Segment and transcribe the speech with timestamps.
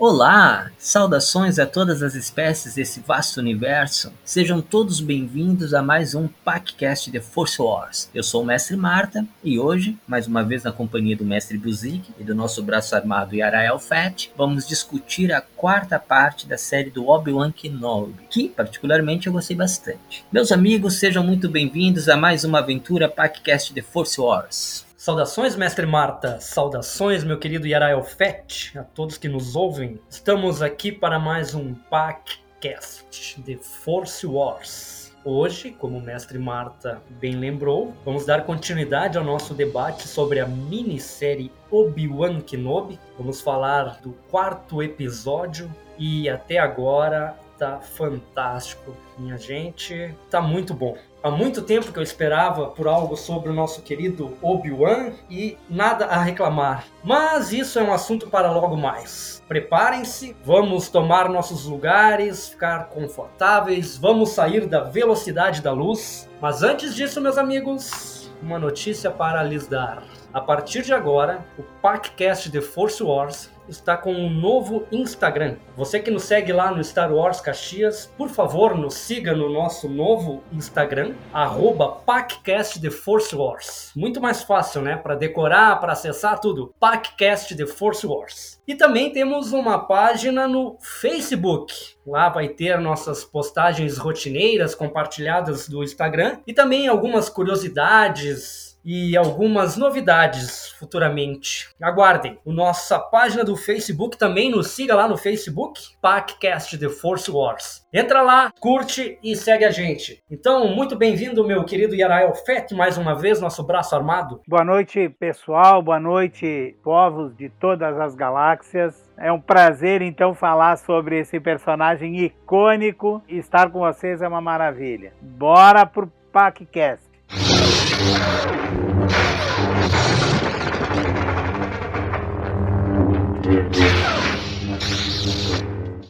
[0.00, 0.70] Olá!
[0.78, 4.10] Saudações a todas as espécies desse vasto universo.
[4.24, 8.08] Sejam todos bem-vindos a mais um PacCast The Force Wars.
[8.14, 12.14] Eu sou o Mestre Marta e hoje, mais uma vez na companhia do Mestre Buzik
[12.18, 17.06] e do nosso braço armado Yarael Fett, vamos discutir a quarta parte da série do
[17.06, 20.24] Obi-Wan Kenobi, que particularmente eu gostei bastante.
[20.32, 24.89] Meus amigos, sejam muito bem-vindos a mais uma aventura PacCast The Force Wars.
[25.00, 26.38] Saudações, mestre Marta.
[26.40, 29.98] Saudações, meu querido Yarael Fett, a todos que nos ouvem.
[30.10, 35.16] Estamos aqui para mais um podcast de Force Wars.
[35.24, 40.46] Hoje, como o mestre Marta bem lembrou, vamos dar continuidade ao nosso debate sobre a
[40.46, 43.00] minissérie Obi-Wan Kenobi.
[43.16, 50.14] Vamos falar do quarto episódio e até agora tá fantástico, minha gente.
[50.28, 50.94] Tá muito bom.
[51.22, 56.06] Há muito tempo que eu esperava por algo sobre o nosso querido Obi-Wan e nada
[56.06, 56.86] a reclamar.
[57.04, 59.42] Mas isso é um assunto para logo mais.
[59.46, 66.26] Preparem-se, vamos tomar nossos lugares, ficar confortáveis, vamos sair da velocidade da luz.
[66.40, 70.02] Mas antes disso, meus amigos, uma notícia para lhes dar.
[70.32, 75.56] A partir de agora, o podcast The Force Wars está com um novo Instagram.
[75.76, 79.88] Você que nos segue lá no Star Wars Caxias, por favor, nos siga no nosso
[79.88, 83.92] novo Instagram, arroba PacCast The Force Wars.
[83.94, 84.96] Muito mais fácil, né?
[84.96, 86.74] Para decorar, para acessar tudo.
[86.78, 88.60] PacCast The Force Wars.
[88.66, 91.72] E também temos uma página no Facebook.
[92.06, 99.76] Lá vai ter nossas postagens rotineiras compartilhadas do Instagram e também algumas curiosidades e algumas
[99.76, 101.68] novidades futuramente.
[101.82, 102.38] Aguardem.
[102.44, 107.86] O nossa página do Facebook também nos siga lá no Facebook, Packcast The Force Wars.
[107.92, 110.22] Entra lá, curte e segue a gente.
[110.30, 114.40] Então, muito bem-vindo, meu querido Yarael Fett, mais uma vez, nosso braço armado.
[114.46, 115.82] Boa noite, pessoal.
[115.82, 119.10] Boa noite, povos de todas as galáxias.
[119.18, 123.22] É um prazer, então, falar sobre esse personagem icônico.
[123.28, 125.12] Estar com vocês é uma maravilha.
[125.20, 127.10] Bora pro Packcast.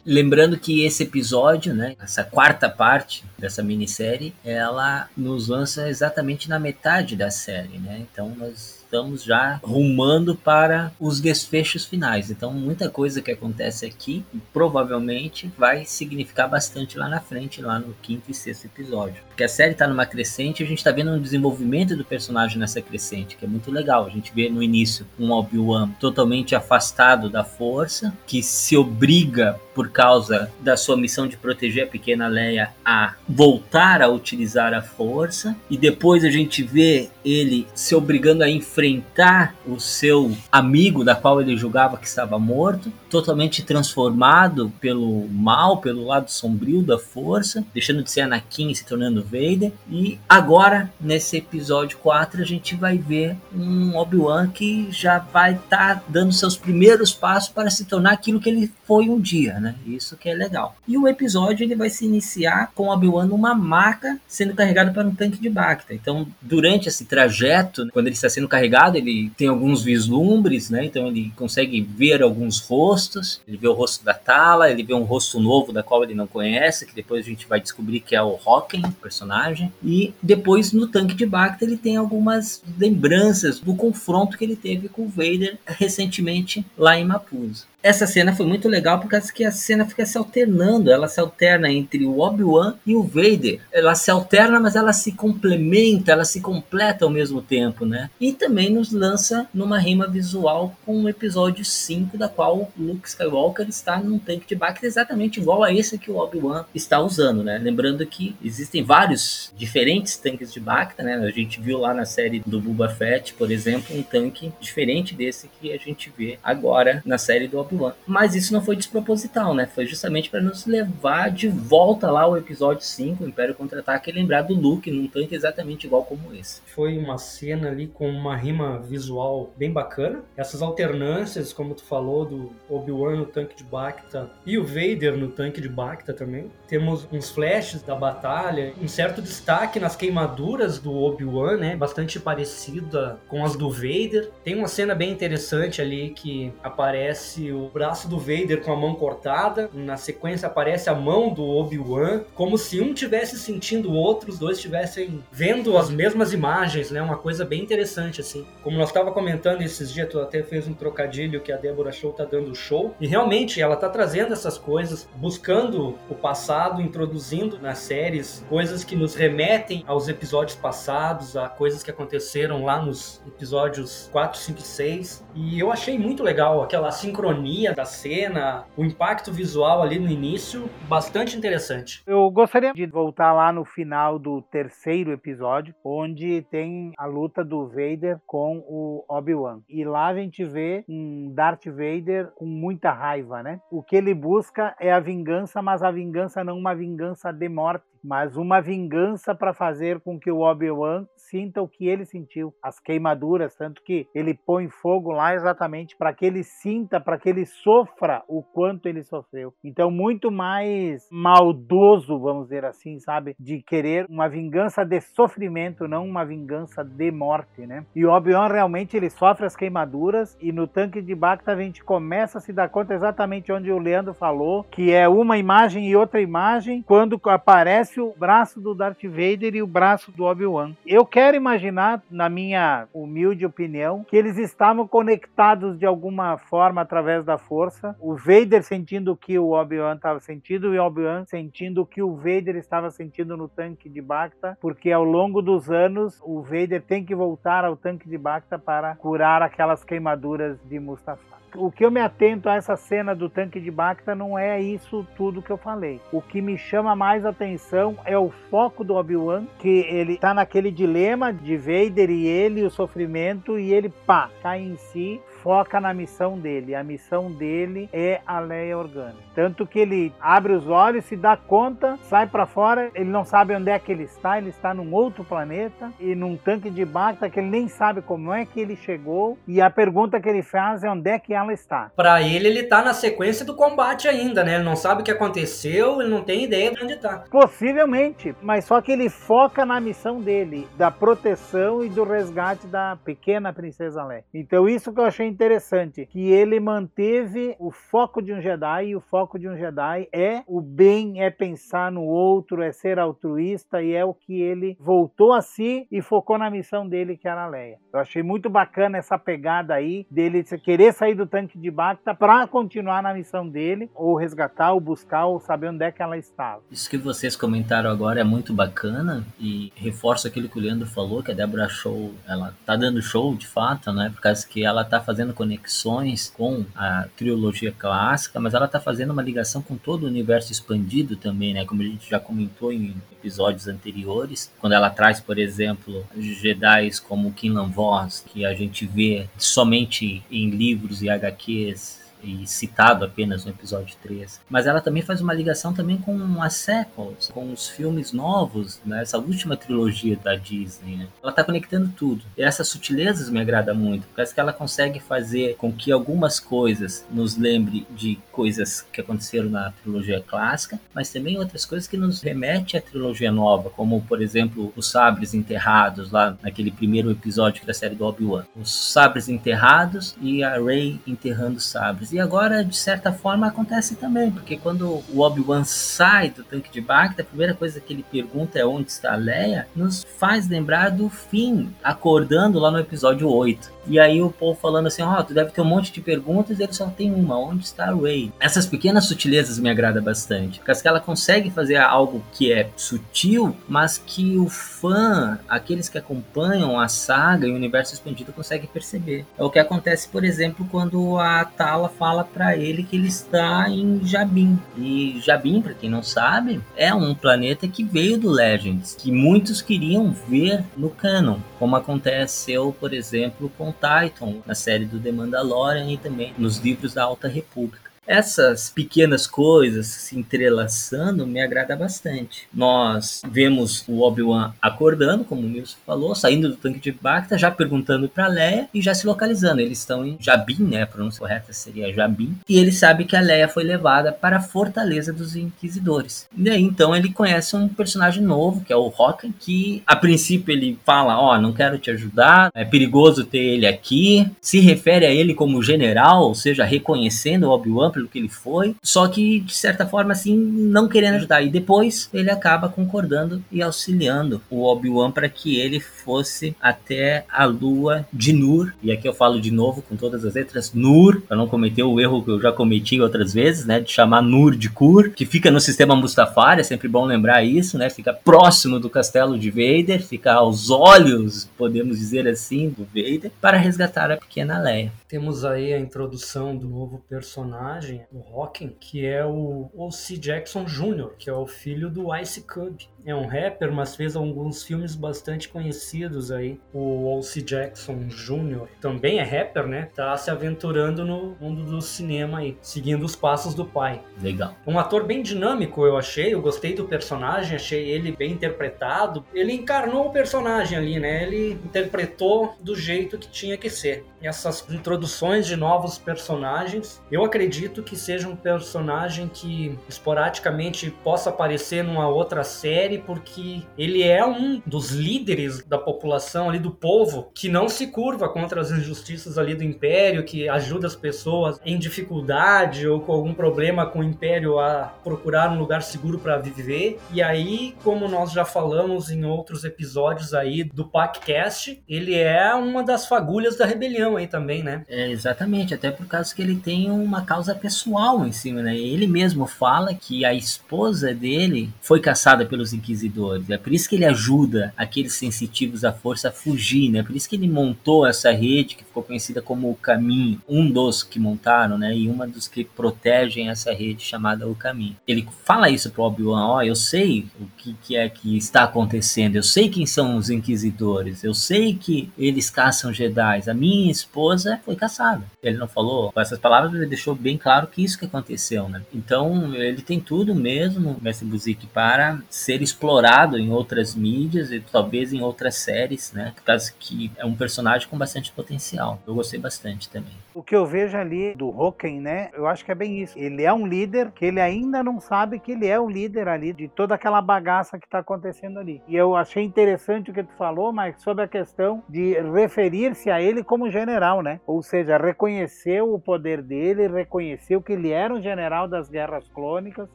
[0.05, 6.59] Lembrando que esse episódio, né, essa quarta parte dessa minissérie, ela nos lança exatamente na
[6.59, 8.05] metade da série, né?
[8.11, 12.29] Então nós estamos já rumando para os desfechos finais.
[12.29, 17.95] Então, muita coisa que acontece aqui provavelmente vai significar bastante lá na frente, lá no
[18.01, 19.23] quinto e sexto episódio.
[19.29, 22.81] Porque a série está numa crescente a gente está vendo um desenvolvimento do personagem nessa
[22.81, 24.05] crescente, que é muito legal.
[24.05, 29.89] A gente vê no início um Obi-Wan totalmente afastado da força, que se obriga por
[29.89, 35.55] causa da sua missão de proteger a pequena Leia a voltar a utilizar a força
[35.69, 41.41] e depois a gente vê ele se obrigando a enfrentar o seu amigo da qual
[41.41, 48.03] ele julgava que estava morto, totalmente transformado pelo mal, pelo lado sombrio da força, deixando
[48.03, 49.71] de ser Anakin e se tornando Vader.
[49.89, 55.95] E agora, nesse episódio 4, a gente vai ver um Obi-Wan que já vai estar
[55.97, 59.75] tá dando seus primeiros passos para se tornar aquilo que ele foi um dia, né?
[59.85, 60.75] Isso que é legal.
[60.87, 65.15] E o episódio ele vai se iniciar com Obi-Wan numa maca sendo carregado para um
[65.15, 65.93] tanque de Bacta.
[65.93, 70.85] Então, durante esse trajeto, quando ele está sendo carregado, ele tem alguns vislumbres, né?
[70.85, 73.41] Então ele consegue ver alguns rostos.
[73.47, 76.27] Ele vê o rosto da Tala, ele vê um rosto novo da qual ele não
[76.27, 79.71] conhece, que depois a gente vai descobrir que é o Hocken, personagem.
[79.83, 84.89] E depois no tanque de Bacta ele tem algumas lembranças do confronto que ele teve
[84.89, 89.51] com o Vader recentemente lá em Mapuzo essa cena foi muito legal porque que a
[89.51, 93.59] cena fica se alternando, ela se alterna entre o Obi-Wan e o Vader.
[93.71, 98.09] Ela se alterna, mas ela se complementa, ela se completa ao mesmo tempo, né?
[98.19, 103.67] E também nos lança numa rima visual com o episódio 5, da qual Luke Skywalker
[103.67, 107.57] está num tanque de Bacta exatamente igual a esse que o Obi-Wan está usando, né?
[107.57, 111.15] Lembrando que existem vários diferentes tanques de Bacta, né?
[111.15, 115.49] A gente viu lá na série do Boba Fett, por exemplo, um tanque diferente desse
[115.59, 117.59] que a gente vê agora na série do
[118.05, 119.65] Mas isso não foi despropositado proposital, né?
[119.65, 124.13] Foi justamente para nos levar de volta lá ao episódio 5, o Império Contra-Ataque, e
[124.13, 126.61] lembrar do Luke num tanque exatamente igual como esse.
[126.65, 130.21] Foi uma cena ali com uma rima visual bem bacana.
[130.37, 135.29] Essas alternâncias, como tu falou, do Obi-Wan no tanque de Bacta e o Vader no
[135.29, 136.49] tanque de Bacta também.
[136.67, 141.75] Temos uns flashes da batalha, um certo destaque nas queimaduras do Obi-Wan, né?
[141.75, 144.29] Bastante parecida com as do Vader.
[144.43, 148.95] Tem uma cena bem interessante ali que aparece o braço do Vader com a mão
[148.95, 149.69] cortada.
[149.73, 154.39] Na sequência aparece a mão do Obi-Wan, como se um tivesse sentindo o outro, os
[154.39, 157.01] dois estivessem vendo as mesmas imagens, né?
[157.01, 158.45] Uma coisa bem interessante assim.
[158.63, 162.13] Como nós estava comentando esses dias, tu até fez um trocadilho que a Débora Show
[162.13, 162.95] tá dando show.
[162.99, 168.95] E realmente ela tá trazendo essas coisas, buscando o passado, introduzindo nas séries coisas que
[168.95, 174.63] nos remetem aos episódios passados, a coisas que aconteceram lá nos episódios 4, 5 e
[174.63, 175.25] 6.
[175.35, 180.69] E eu achei muito legal aquela sincronia da cena, o impacto visual ali no início,
[180.87, 182.01] bastante interessante.
[182.07, 187.67] Eu gostaria de voltar lá no final do terceiro episódio, onde tem a luta do
[187.67, 189.59] Vader com o Obi-Wan.
[189.69, 193.59] E lá a gente vê um Darth Vader com muita raiva, né?
[193.69, 197.83] O que ele busca é a vingança, mas a vingança não uma vingança de morte,
[198.03, 202.79] mas uma vingança para fazer com que o Obi-Wan sinta o que ele sentiu, as
[202.79, 207.45] queimaduras, tanto que ele põe fogo lá exatamente para que ele sinta, para que ele
[207.45, 209.53] sofra o quanto ele sofreu.
[209.63, 213.35] Então, muito mais maldoso, vamos dizer assim, sabe?
[213.39, 217.85] De querer uma vingança de sofrimento, não uma vingança de morte, né?
[217.95, 221.83] E o Obi-Wan realmente ele sofre as queimaduras e no tanque de Bacta a gente
[221.83, 225.95] começa a se dar conta exatamente onde o Leandro falou, que é uma imagem e
[225.95, 230.73] outra imagem, quando aparece o braço do Darth Vader e o braço do Obi-Wan.
[230.85, 237.25] Eu quero imaginar, na minha humilde opinião, que eles estavam conectados de alguma forma através
[237.25, 237.95] da força.
[237.99, 242.01] O Vader sentindo o que o Obi-Wan estava sentindo e o Obi-Wan sentindo o que
[242.01, 246.81] o Vader estava sentindo no tanque de Bacta, porque ao longo dos anos o Vader
[246.81, 251.85] tem que voltar ao tanque de Bacta para curar aquelas queimaduras de Mustafar o que
[251.85, 255.51] eu me atento a essa cena do tanque de Bacta não é isso tudo que
[255.51, 256.01] eu falei.
[256.11, 260.71] O que me chama mais atenção é o foco do Obi-Wan, que ele tá naquele
[260.71, 265.93] dilema de Vader e ele, o sofrimento, e ele, pá, cai em si, foca na
[265.93, 266.75] missão dele.
[266.75, 269.15] A missão dele é a Leia Organa.
[269.33, 273.55] Tanto que ele abre os olhos, se dá conta, sai para fora, ele não sabe
[273.55, 277.29] onde é que ele está, ele está num outro planeta e num tanque de Bacta
[277.29, 280.83] que ele nem sabe como é que ele chegou e a pergunta que ele faz
[280.83, 281.91] é onde é que ela está.
[281.95, 284.55] Para ele, ele tá na sequência do combate ainda, né?
[284.55, 287.23] Ele não sabe o que aconteceu, ele não tem ideia de onde tá.
[287.31, 292.97] Possivelmente, mas só que ele foca na missão dele, da proteção e do resgate da
[293.03, 294.23] pequena princesa Leia.
[294.33, 298.95] Então isso que eu achei interessante, que ele manteve o foco de um Jedi e
[298.95, 303.81] o foco de um Jedi é o bem, é pensar no outro, é ser altruísta
[303.81, 307.45] e é o que ele voltou a si e focou na missão dele que era
[307.45, 307.77] a Leia.
[307.93, 312.45] Eu achei muito bacana essa pegada aí dele querer sair do tanque de Bacta para
[312.47, 316.61] continuar na missão dele ou resgatar ou buscar ou saber onde é que ela estava.
[316.69, 321.23] Isso que vocês comentaram agora é muito bacana e reforça aquilo que o Leandro falou,
[321.23, 324.09] que a Débora Show, ela tá dando show de fato, né?
[324.09, 328.79] Por causa que ela tá fazendo fazendo conexões com a trilogia clássica, mas ela está
[328.79, 331.65] fazendo uma ligação com todo o universo expandido também, né?
[331.65, 337.31] Como a gente já comentou em episódios anteriores, quando ela traz, por exemplo, Jedi como
[337.31, 343.51] Kinlan Voss, que a gente vê somente em livros e HQs e citado apenas no
[343.51, 344.41] episódio 3.
[344.49, 349.01] Mas ela também faz uma ligação também com as sequels, com os filmes novos, né?
[349.01, 350.97] essa última trilogia da Disney.
[350.97, 351.07] Né?
[351.21, 352.23] Ela está conectando tudo.
[352.37, 357.05] E essas sutilezas me agrada muito, porque que ela consegue fazer com que algumas coisas
[357.09, 362.21] nos lembre de coisas que aconteceram na trilogia clássica, mas também outras coisas que nos
[362.21, 367.73] remete à trilogia nova, como por exemplo os sabres enterrados lá naquele primeiro episódio da
[367.73, 368.45] série do Obi-Wan.
[368.55, 372.10] Os sabres enterrados e a Rey enterrando sabres.
[372.11, 376.81] E agora, de certa forma, acontece também, porque quando o Obi-Wan sai do tanque de
[376.81, 380.89] Bacta, a primeira coisa que ele pergunta é onde está a Leia, nos faz lembrar
[380.89, 383.81] do fim, acordando lá no episódio 8.
[383.87, 386.59] E aí o povo falando assim, ó, oh, tu deve ter um monte de perguntas
[386.59, 388.31] e ele só tem uma, onde está a Rey?
[388.39, 393.97] Essas pequenas sutilezas me agradam bastante, porque ela consegue fazer algo que é sutil, mas
[393.97, 399.25] que o fã, aqueles que acompanham a saga e o universo expandido conseguem perceber.
[399.37, 403.69] É o que acontece, por exemplo, quando a Tala fala para ele que ele está
[403.69, 404.57] em Jabim.
[404.75, 409.61] E Jabim, para quem não sabe, é um planeta que veio do Legends, que muitos
[409.61, 415.91] queriam ver no canon, como aconteceu, por exemplo, com Titan, na série do The Mandalorian
[415.91, 417.90] e também nos livros da Alta República.
[418.07, 422.47] Essas pequenas coisas se entrelaçando me agrada bastante.
[422.51, 427.51] Nós vemos o Obi-Wan acordando, como o Nilson falou, saindo do tanque de Bacta, já
[427.51, 429.61] perguntando para Leia e já se localizando.
[429.61, 430.81] Eles estão em Jabin, né?
[430.81, 432.35] A pronúncia correta seria Jabin.
[432.49, 436.27] E ele sabe que a Leia foi levada para a fortaleza dos Inquisidores.
[436.35, 440.51] E aí, então, ele conhece um personagem novo, que é o Rocken, que a princípio
[440.51, 444.29] ele fala: Ó, oh, não quero te ajudar, é perigoso ter ele aqui.
[444.41, 448.75] Se refere a ele como general, ou seja, reconhecendo o Obi-Wan pelo que ele foi,
[448.81, 451.41] só que de certa forma, assim, não querendo ajudar.
[451.41, 457.45] E depois ele acaba concordando e auxiliando o Obi-Wan para que ele fosse até a
[457.45, 458.73] lua de Nur.
[458.81, 461.99] E aqui eu falo de novo com todas as letras Nur, para não cometer o
[461.99, 465.51] erro que eu já cometi outras vezes, né, de chamar Nur de Kur, que fica
[465.51, 467.89] no sistema Mustafar, é sempre bom lembrar isso, né?
[467.89, 473.57] Fica próximo do castelo de Vader, fica aos olhos, podemos dizer assim, do Vader, para
[473.57, 474.91] resgatar a pequena Leia.
[475.11, 480.15] Temos aí a introdução do novo personagem, o Hawking, que é o O.C.
[480.17, 484.63] Jackson Jr., que é o filho do Ice Cube é um rapper, mas fez alguns
[484.63, 486.59] filmes bastante conhecidos aí.
[486.73, 487.41] O O.C.
[487.41, 488.67] Jackson Jr.
[488.79, 489.89] também é rapper, né?
[489.95, 494.01] Tá se aventurando no mundo do cinema aí, seguindo os passos do pai.
[494.21, 494.55] Legal.
[494.65, 496.33] Um ator bem dinâmico, eu achei.
[496.33, 499.25] Eu gostei do personagem, achei ele bem interpretado.
[499.33, 501.23] Ele encarnou o personagem ali, né?
[501.23, 504.05] Ele interpretou do jeito que tinha que ser.
[504.21, 511.29] E essas introduções de novos personagens, eu acredito que seja um personagem que esporadicamente possa
[511.31, 516.71] aparecer numa outra série série porque ele é um dos líderes da população ali do
[516.71, 521.59] povo que não se curva contra as injustiças ali do império, que ajuda as pessoas
[521.65, 526.37] em dificuldade ou com algum problema com o império a procurar um lugar seguro para
[526.37, 526.99] viver.
[527.13, 532.83] E aí, como nós já falamos em outros episódios aí do PacCast, ele é uma
[532.83, 534.83] das fagulhas da rebelião aí também, né?
[534.87, 538.75] É, exatamente, até por causa que ele tem uma causa pessoal em cima, né?
[538.75, 543.49] Ele mesmo fala que a esposa dele foi caçada pelos inquisidores.
[543.49, 547.03] É por isso que ele ajuda aqueles sensitivos à força a fugir, né?
[547.03, 551.03] Por isso que ele montou essa rede que ficou conhecida como o Caminho, um dos
[551.03, 551.95] que montaram, né?
[551.95, 554.95] E uma dos que protegem essa rede chamada o Caminho.
[555.07, 558.63] Ele fala isso pro Obi-Wan, ó, oh, eu sei o que, que é que está
[558.63, 563.43] acontecendo, eu sei quem são os inquisidores, eu sei que eles caçam Jedi.
[563.47, 565.23] A minha esposa foi caçada.
[565.41, 568.81] Ele não falou com essas palavras, ele deixou bem claro que isso que aconteceu, né?
[568.93, 575.13] Então, ele tem tudo mesmo, Mestre Buzik, para ser explorado em outras mídias e talvez
[575.13, 576.31] em outras séries, né?
[576.35, 579.01] Por causa que é um personagem com bastante potencial.
[579.05, 580.13] Eu gostei bastante também.
[580.33, 582.29] O que eu vejo ali do Hocken, né?
[582.33, 583.19] Eu acho que é bem isso.
[583.19, 586.53] Ele é um líder que ele ainda não sabe que ele é o líder ali
[586.53, 588.81] de toda aquela bagaça que está acontecendo ali.
[588.87, 593.21] E eu achei interessante o que tu falou, mas sobre a questão de referir-se a
[593.21, 594.39] ele como general, né?
[594.47, 599.89] Ou seja, reconhecer o poder dele, reconheceu que ele era um general das guerras clônicas.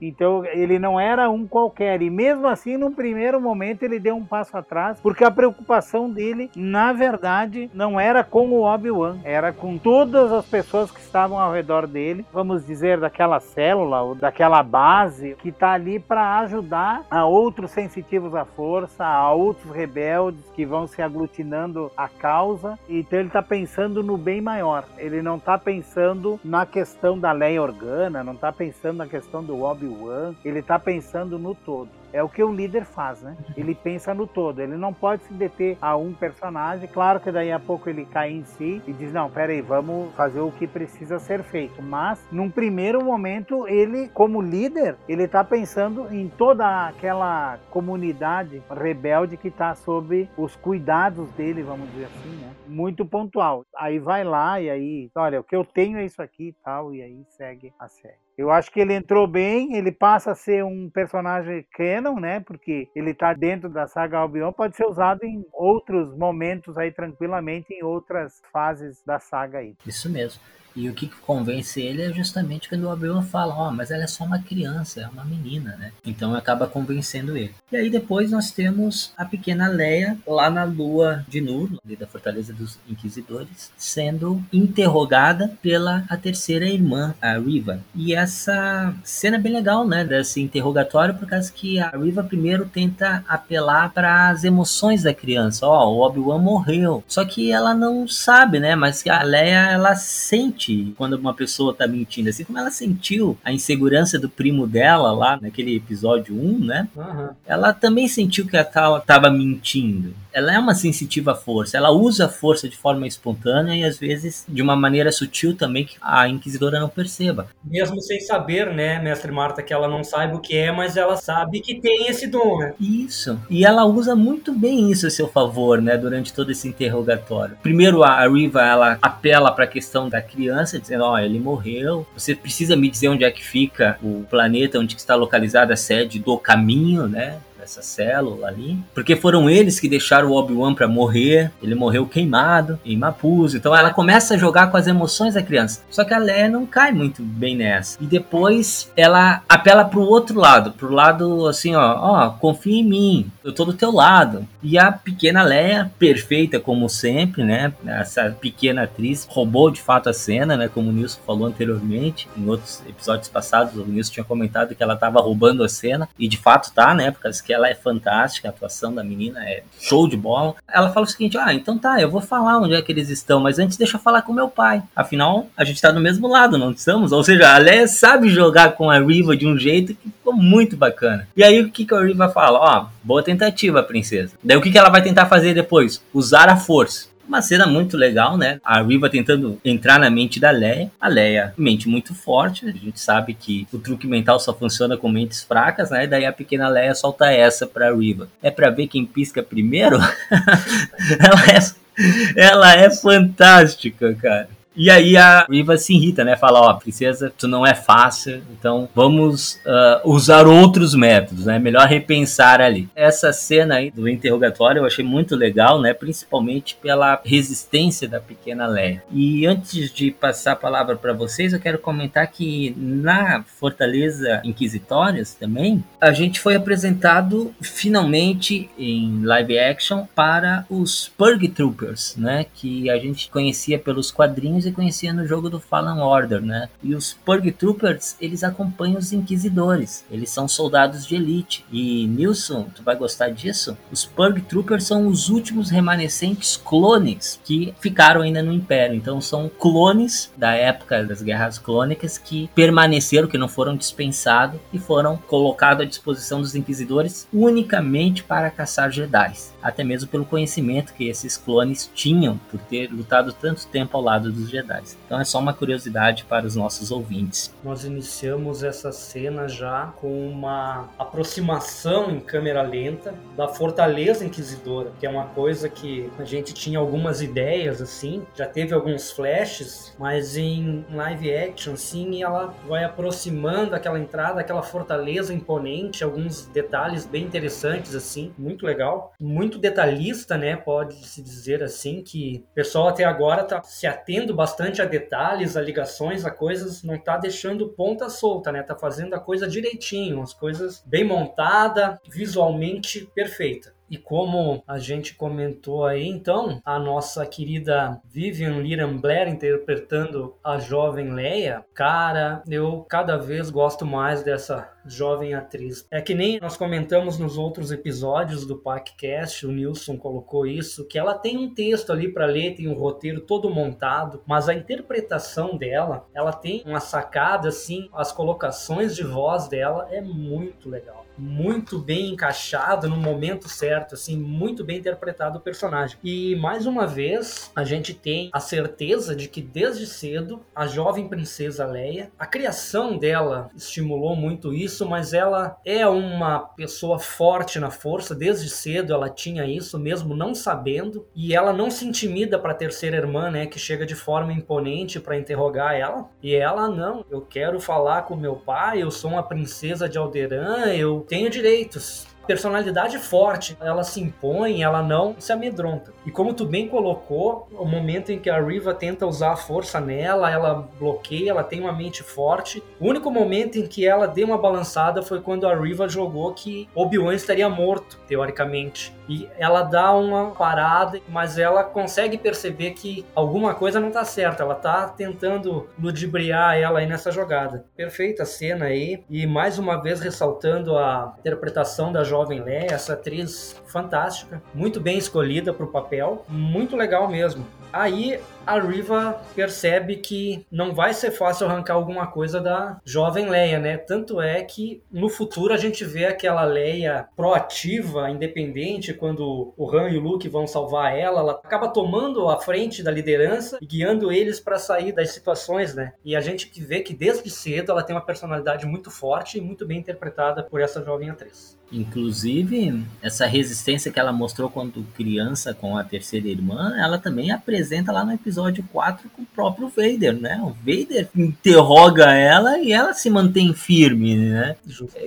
[0.02, 2.02] Então ele não era um qualquer.
[2.02, 6.50] E mesmo assim, num primeiro momento, ele deu um passo atrás, porque a preocupação dele,
[6.55, 11.38] na verdade, não era com o Obi-Wan, era com todas todas as pessoas que estavam
[11.38, 17.04] ao redor dele, vamos dizer, daquela célula ou daquela base que está ali para ajudar
[17.09, 22.76] a outros sensitivos à força, a outros rebeldes que vão se aglutinando à causa.
[22.88, 24.85] Então ele está pensando no bem maior.
[24.99, 29.62] Ele não está pensando na questão da lei organa, não está pensando na questão do
[29.62, 31.90] Obi-Wan, ele está pensando no todo.
[32.16, 33.37] É o que o líder faz, né?
[33.58, 34.61] Ele pensa no todo.
[34.61, 36.88] Ele não pode se deter a um personagem.
[36.88, 40.40] Claro que daí a pouco ele cai em si e diz: não, peraí, vamos fazer
[40.40, 41.82] o que precisa ser feito.
[41.82, 49.37] Mas, num primeiro momento, ele, como líder, ele está pensando em toda aquela comunidade rebelde
[49.37, 52.50] que está sob os cuidados dele, vamos dizer assim, né?
[52.66, 53.66] Muito pontual.
[53.76, 56.94] Aí vai lá e aí, olha, o que eu tenho é isso aqui e tal,
[56.94, 58.25] e aí segue a série.
[58.37, 62.40] Eu acho que ele entrou bem, ele passa a ser um personagem canon, né?
[62.40, 67.73] Porque ele está dentro da saga Albion, pode ser usado em outros momentos aí tranquilamente
[67.73, 69.75] em outras fases da saga aí.
[69.87, 70.43] Isso mesmo.
[70.76, 74.04] E o que convence ele é justamente quando o Obi-Wan fala, ó, oh, mas ela
[74.04, 75.92] é só uma criança, é uma menina, né?
[76.04, 77.54] Então acaba convencendo ele.
[77.73, 82.06] E aí depois nós temos a pequena Leia lá na lua de Nur, ali da
[82.06, 87.80] Fortaleza dos Inquisidores, sendo interrogada pela a terceira irmã, a Riva.
[87.95, 92.66] E essa cena é bem legal, né, desse interrogatório, por causa que a Riva primeiro
[92.66, 95.66] tenta apelar para as emoções da criança.
[95.66, 97.02] Ó, oh, o Obi-Wan morreu.
[97.09, 100.65] Só que ela não sabe, né, mas a Leia ela sente
[100.96, 105.38] quando uma pessoa tá mentindo, assim como ela sentiu a insegurança do primo dela lá
[105.40, 106.88] naquele episódio 1, né?
[106.96, 107.28] Uhum.
[107.46, 110.14] Ela também sentiu que a Tal tava mentindo.
[110.32, 114.44] Ela é uma sensitiva força, ela usa a força de forma espontânea e às vezes
[114.46, 117.49] de uma maneira sutil também que a inquisidora não perceba.
[117.64, 121.16] Mesmo sem saber, né, mestre Marta, que ela não saiba o que é, mas ela
[121.16, 122.75] sabe que tem esse dom, né?
[122.78, 123.40] Isso.
[123.49, 127.56] E ela usa muito bem isso a seu favor, né, durante todo esse interrogatório.
[127.62, 132.06] Primeiro a Riva, ela apela para a questão da criança, dizendo, ó, oh, ele morreu,
[132.16, 136.18] você precisa me dizer onde é que fica o planeta, onde está localizada a sede
[136.18, 137.38] do caminho, né?
[137.66, 142.78] Essa célula ali, porque foram eles que deixaram o Obi-Wan para morrer, ele morreu queimado
[142.85, 145.82] em Mapuzo, então ela começa a jogar com as emoções da criança.
[145.90, 147.99] Só que a Leia não cai muito bem nessa.
[148.00, 153.30] E depois ela apela pro outro lado, pro lado assim, ó, ó, confia em mim,
[153.44, 154.46] eu tô do teu lado.
[154.62, 157.73] E a pequena Leia, perfeita como sempre, né?
[157.87, 160.68] Essa pequena atriz roubou de fato a cena, né?
[160.68, 164.96] Como o Nilson falou anteriormente, em outros episódios passados, o Nilson tinha comentado que ela
[164.96, 167.11] tava roubando a cena, e de fato tá, né?
[167.11, 170.54] Porque que ela é fantástica, a atuação da menina é show de bola.
[170.68, 173.40] Ela fala o seguinte: ah, então tá, eu vou falar onde é que eles estão,
[173.40, 174.82] mas antes deixa eu falar com meu pai.
[174.94, 177.12] Afinal, a gente tá do mesmo lado, não estamos?
[177.12, 180.76] Ou seja, a Leia sabe jogar com a Riva de um jeito que ficou muito
[180.76, 181.26] bacana.
[181.36, 182.58] E aí o que, que a Riva fala?
[182.58, 184.34] Ó, oh, boa tentativa, princesa.
[184.42, 186.02] Daí o que, que ela vai tentar fazer depois?
[186.12, 187.08] Usar a força.
[187.26, 188.61] Uma cena muito legal, né?
[188.64, 190.90] A Riva tentando entrar na mente da Leia.
[191.00, 192.66] A Leia, mente muito forte.
[192.66, 196.05] A gente sabe que o truque mental só funciona com mentes fracas, né?
[196.05, 198.29] E daí a pequena Leia solta essa pra Riva.
[198.42, 199.98] É pra ver quem pisca primeiro?
[201.18, 204.56] ela, é, ela é fantástica, cara.
[204.76, 206.36] E aí a Riva se irrita, né?
[206.36, 211.58] Fala, ó, princesa, tu não é fácil, então vamos uh, usar outros métodos, né?
[211.58, 212.88] Melhor repensar ali.
[212.94, 215.94] Essa cena aí do interrogatório eu achei muito legal, né?
[215.94, 219.02] Principalmente pela resistência da pequena Leia.
[219.10, 225.34] E antes de passar a palavra para vocês, eu quero comentar que na Fortaleza Inquisitórias
[225.34, 232.44] também, a gente foi apresentado finalmente em live action para os Purg Troopers, né?
[232.54, 236.68] Que a gente conhecia pelos quadrinhos você conhecia no jogo do Fallen Order, né?
[236.83, 240.05] E os Purg Troopers, eles acompanham os Inquisidores.
[240.11, 241.64] Eles são soldados de elite.
[241.70, 243.76] E, Nilson, tu vai gostar disso?
[243.92, 248.96] Os Purg Troopers são os últimos remanescentes clones que ficaram ainda no Império.
[248.96, 254.79] Então, são clones da época das Guerras Clônicas que permaneceram, que não foram dispensados e
[254.79, 259.33] foram colocados à disposição dos Inquisidores unicamente para caçar Jedi.
[259.66, 264.31] Até mesmo pelo conhecimento que esses clones tinham por ter lutado tanto tempo ao lado
[264.31, 264.83] dos Jedi.
[265.05, 267.52] Então é só uma curiosidade para os nossos ouvintes.
[267.64, 275.07] Nós iniciamos essa cena já com uma aproximação em câmera lenta da Fortaleza Inquisidora, que
[275.07, 280.37] é uma coisa que a gente tinha algumas ideias assim, já teve alguns flashes, mas
[280.37, 287.24] em live action sim, ela vai aproximando aquela entrada, aquela fortaleza imponente, alguns detalhes bem
[287.24, 290.57] interessantes assim, muito legal, muito detalhista, né?
[290.57, 295.57] Pode se dizer assim que o pessoal até agora tá se atendo bastante a detalhes,
[295.57, 298.62] a ligações, a coisas, não tá deixando ponta solta, né?
[298.62, 303.75] Tá fazendo a coisa direitinho, as coisas bem montada, visualmente perfeita.
[303.90, 310.59] E como a gente comentou aí, então, a nossa querida Vivian Liram Blair interpretando a
[310.59, 315.87] jovem Leia, cara, eu cada vez gosto mais dessa jovem atriz.
[315.90, 320.99] É que nem nós comentamos nos outros episódios do podcast, o Nilson colocou isso, que
[320.99, 325.57] ela tem um texto ali para ler, tem um roteiro todo montado, mas a interpretação
[325.57, 331.79] dela, ela tem uma sacada assim, as colocações de voz dela é muito legal muito
[331.79, 335.98] bem encaixado no momento certo, assim, muito bem interpretado o personagem.
[336.02, 341.09] E mais uma vez, a gente tem a certeza de que desde cedo a jovem
[341.09, 347.70] princesa Leia, a criação dela estimulou muito isso, mas ela é uma pessoa forte na
[347.70, 352.52] força, desde cedo ela tinha isso, mesmo não sabendo, e ela não se intimida para
[352.52, 357.05] a terceira irmã, né, que chega de forma imponente para interrogar ela, e ela não,
[357.11, 362.07] eu quero falar com meu pai, eu sou uma princesa de Alderan, eu tenho direitos
[362.26, 365.92] personalidade forte, ela se impõe, ela não se amedronta.
[366.04, 369.80] E como tu bem colocou, o momento em que a Riva tenta usar a força
[369.80, 372.62] nela, ela bloqueia, ela tem uma mente forte.
[372.80, 376.68] O único momento em que ela deu uma balançada foi quando a Riva jogou que
[376.74, 378.94] Obi-Wan estaria morto, teoricamente.
[379.08, 384.42] E ela dá uma parada, mas ela consegue perceber que alguma coisa não tá certa.
[384.42, 387.64] Ela tá tentando ludibriar ela aí nessa jogada.
[387.76, 389.04] Perfeita cena aí.
[389.08, 394.98] E mais uma vez ressaltando a interpretação da jovem Leia, essa atriz fantástica, muito bem
[394.98, 397.46] escolhida para o papel, muito legal mesmo.
[397.72, 403.59] Aí a Riva percebe que não vai ser fácil arrancar alguma coisa da jovem Leia,
[403.59, 403.76] né?
[403.76, 409.90] Tanto é que no futuro a gente vê aquela Leia proativa, independente, quando o Han
[409.90, 414.12] e o Luke vão salvar ela, ela acaba tomando a frente da liderança e guiando
[414.12, 415.94] eles para sair das situações, né?
[416.04, 419.66] E a gente vê que desde cedo ela tem uma personalidade muito forte e muito
[419.66, 421.56] bem interpretada por essa jovem atriz.
[421.72, 427.90] Inclusive, essa resistência que ela mostrou quando criança com a terceira irmã, ela também apresenta
[427.90, 428.36] lá no episódio
[428.72, 430.40] 4 com o próprio Vader, né?
[430.42, 434.57] O Vader interroga ela e ela se mantém firme, né?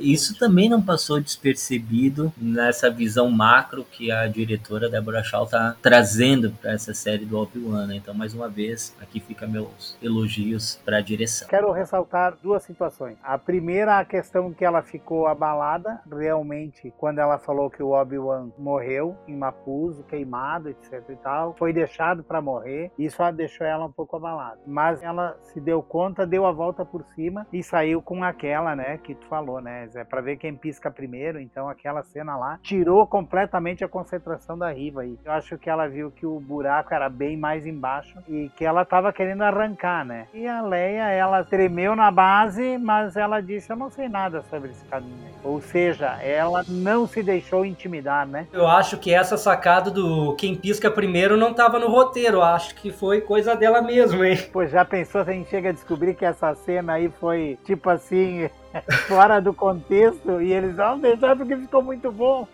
[0.02, 6.52] Isso também não passou despercebido nessa visão macro que a diretora Deborah Shaw está trazendo
[6.52, 7.96] para essa série do Obi-Wan, né?
[7.96, 11.48] Então, mais uma vez, aqui fica meus elogios para a direção.
[11.48, 13.18] Quero ressaltar duas situações.
[13.24, 17.92] A primeira, a questão que ela ficou abalada, realmente realmente, quando ela falou que o
[17.92, 23.86] Obi-Wan morreu em Mapuzo, queimado, etc e tal, foi deixado para morrer, isso deixou ela
[23.86, 24.60] um pouco abalada.
[24.65, 28.97] Mas ela se deu conta, deu a volta por cima e saiu com aquela, né,
[29.03, 33.05] que tu falou, né, Zé, para ver quem pisca primeiro, então aquela cena lá tirou
[33.05, 35.19] completamente a concentração da Riva aí.
[35.25, 38.86] Eu acho que ela viu que o buraco era bem mais embaixo e que ela
[38.86, 40.27] tava querendo arrancar, né?
[40.34, 44.69] E a Leia, ela tremeu na base, mas ela disse: "Eu não sei nada sobre
[44.69, 45.17] esse caminho".
[45.25, 45.34] Aí.
[45.43, 48.47] Ou seja, ela não se deixou intimidar, né?
[48.53, 52.41] Eu acho que essa sacada do quem pisca primeiro não estava no roteiro.
[52.41, 54.38] Acho que foi coisa dela mesmo, hein?
[54.52, 57.89] Pois já pensou se a gente chega a descobrir que essa cena aí foi tipo
[57.89, 58.50] assim,
[59.08, 62.48] fora do contexto e eles vão deixar porque ficou muito bom.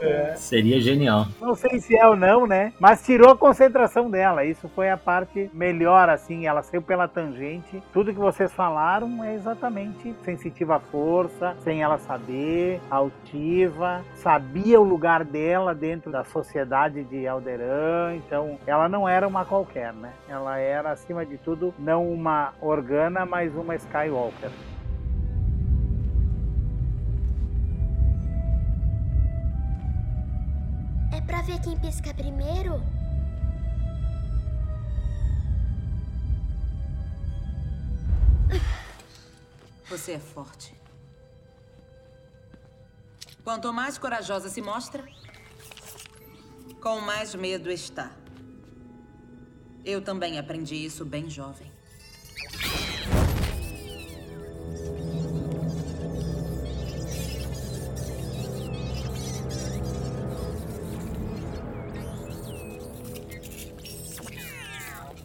[0.00, 0.34] É.
[0.36, 1.26] Seria genial.
[1.40, 2.72] Não sei se é ou não, né?
[2.78, 4.44] Mas tirou a concentração dela.
[4.44, 6.46] Isso foi a parte melhor, assim.
[6.46, 7.82] Ela saiu pela tangente.
[7.92, 14.84] Tudo que vocês falaram é exatamente sensitiva à força, sem ela saber, altiva, sabia o
[14.84, 18.16] lugar dela dentro da sociedade de Alderan.
[18.16, 20.12] Então, ela não era uma qualquer, né?
[20.28, 24.50] Ela era, acima de tudo, não uma Organa, mas uma Skywalker.
[31.42, 32.80] Pra ver quem pisca primeiro?
[39.88, 40.74] Você é forte.
[43.44, 45.04] Quanto mais corajosa se mostra,
[46.80, 48.10] com mais medo está.
[49.84, 51.70] Eu também aprendi isso bem jovem.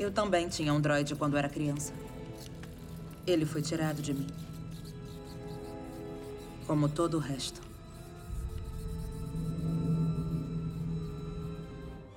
[0.08, 1.92] Eu também tinha um droide quando era criança.
[3.28, 4.28] Ele foi tirado de mim.
[6.66, 7.60] Como todo o resto.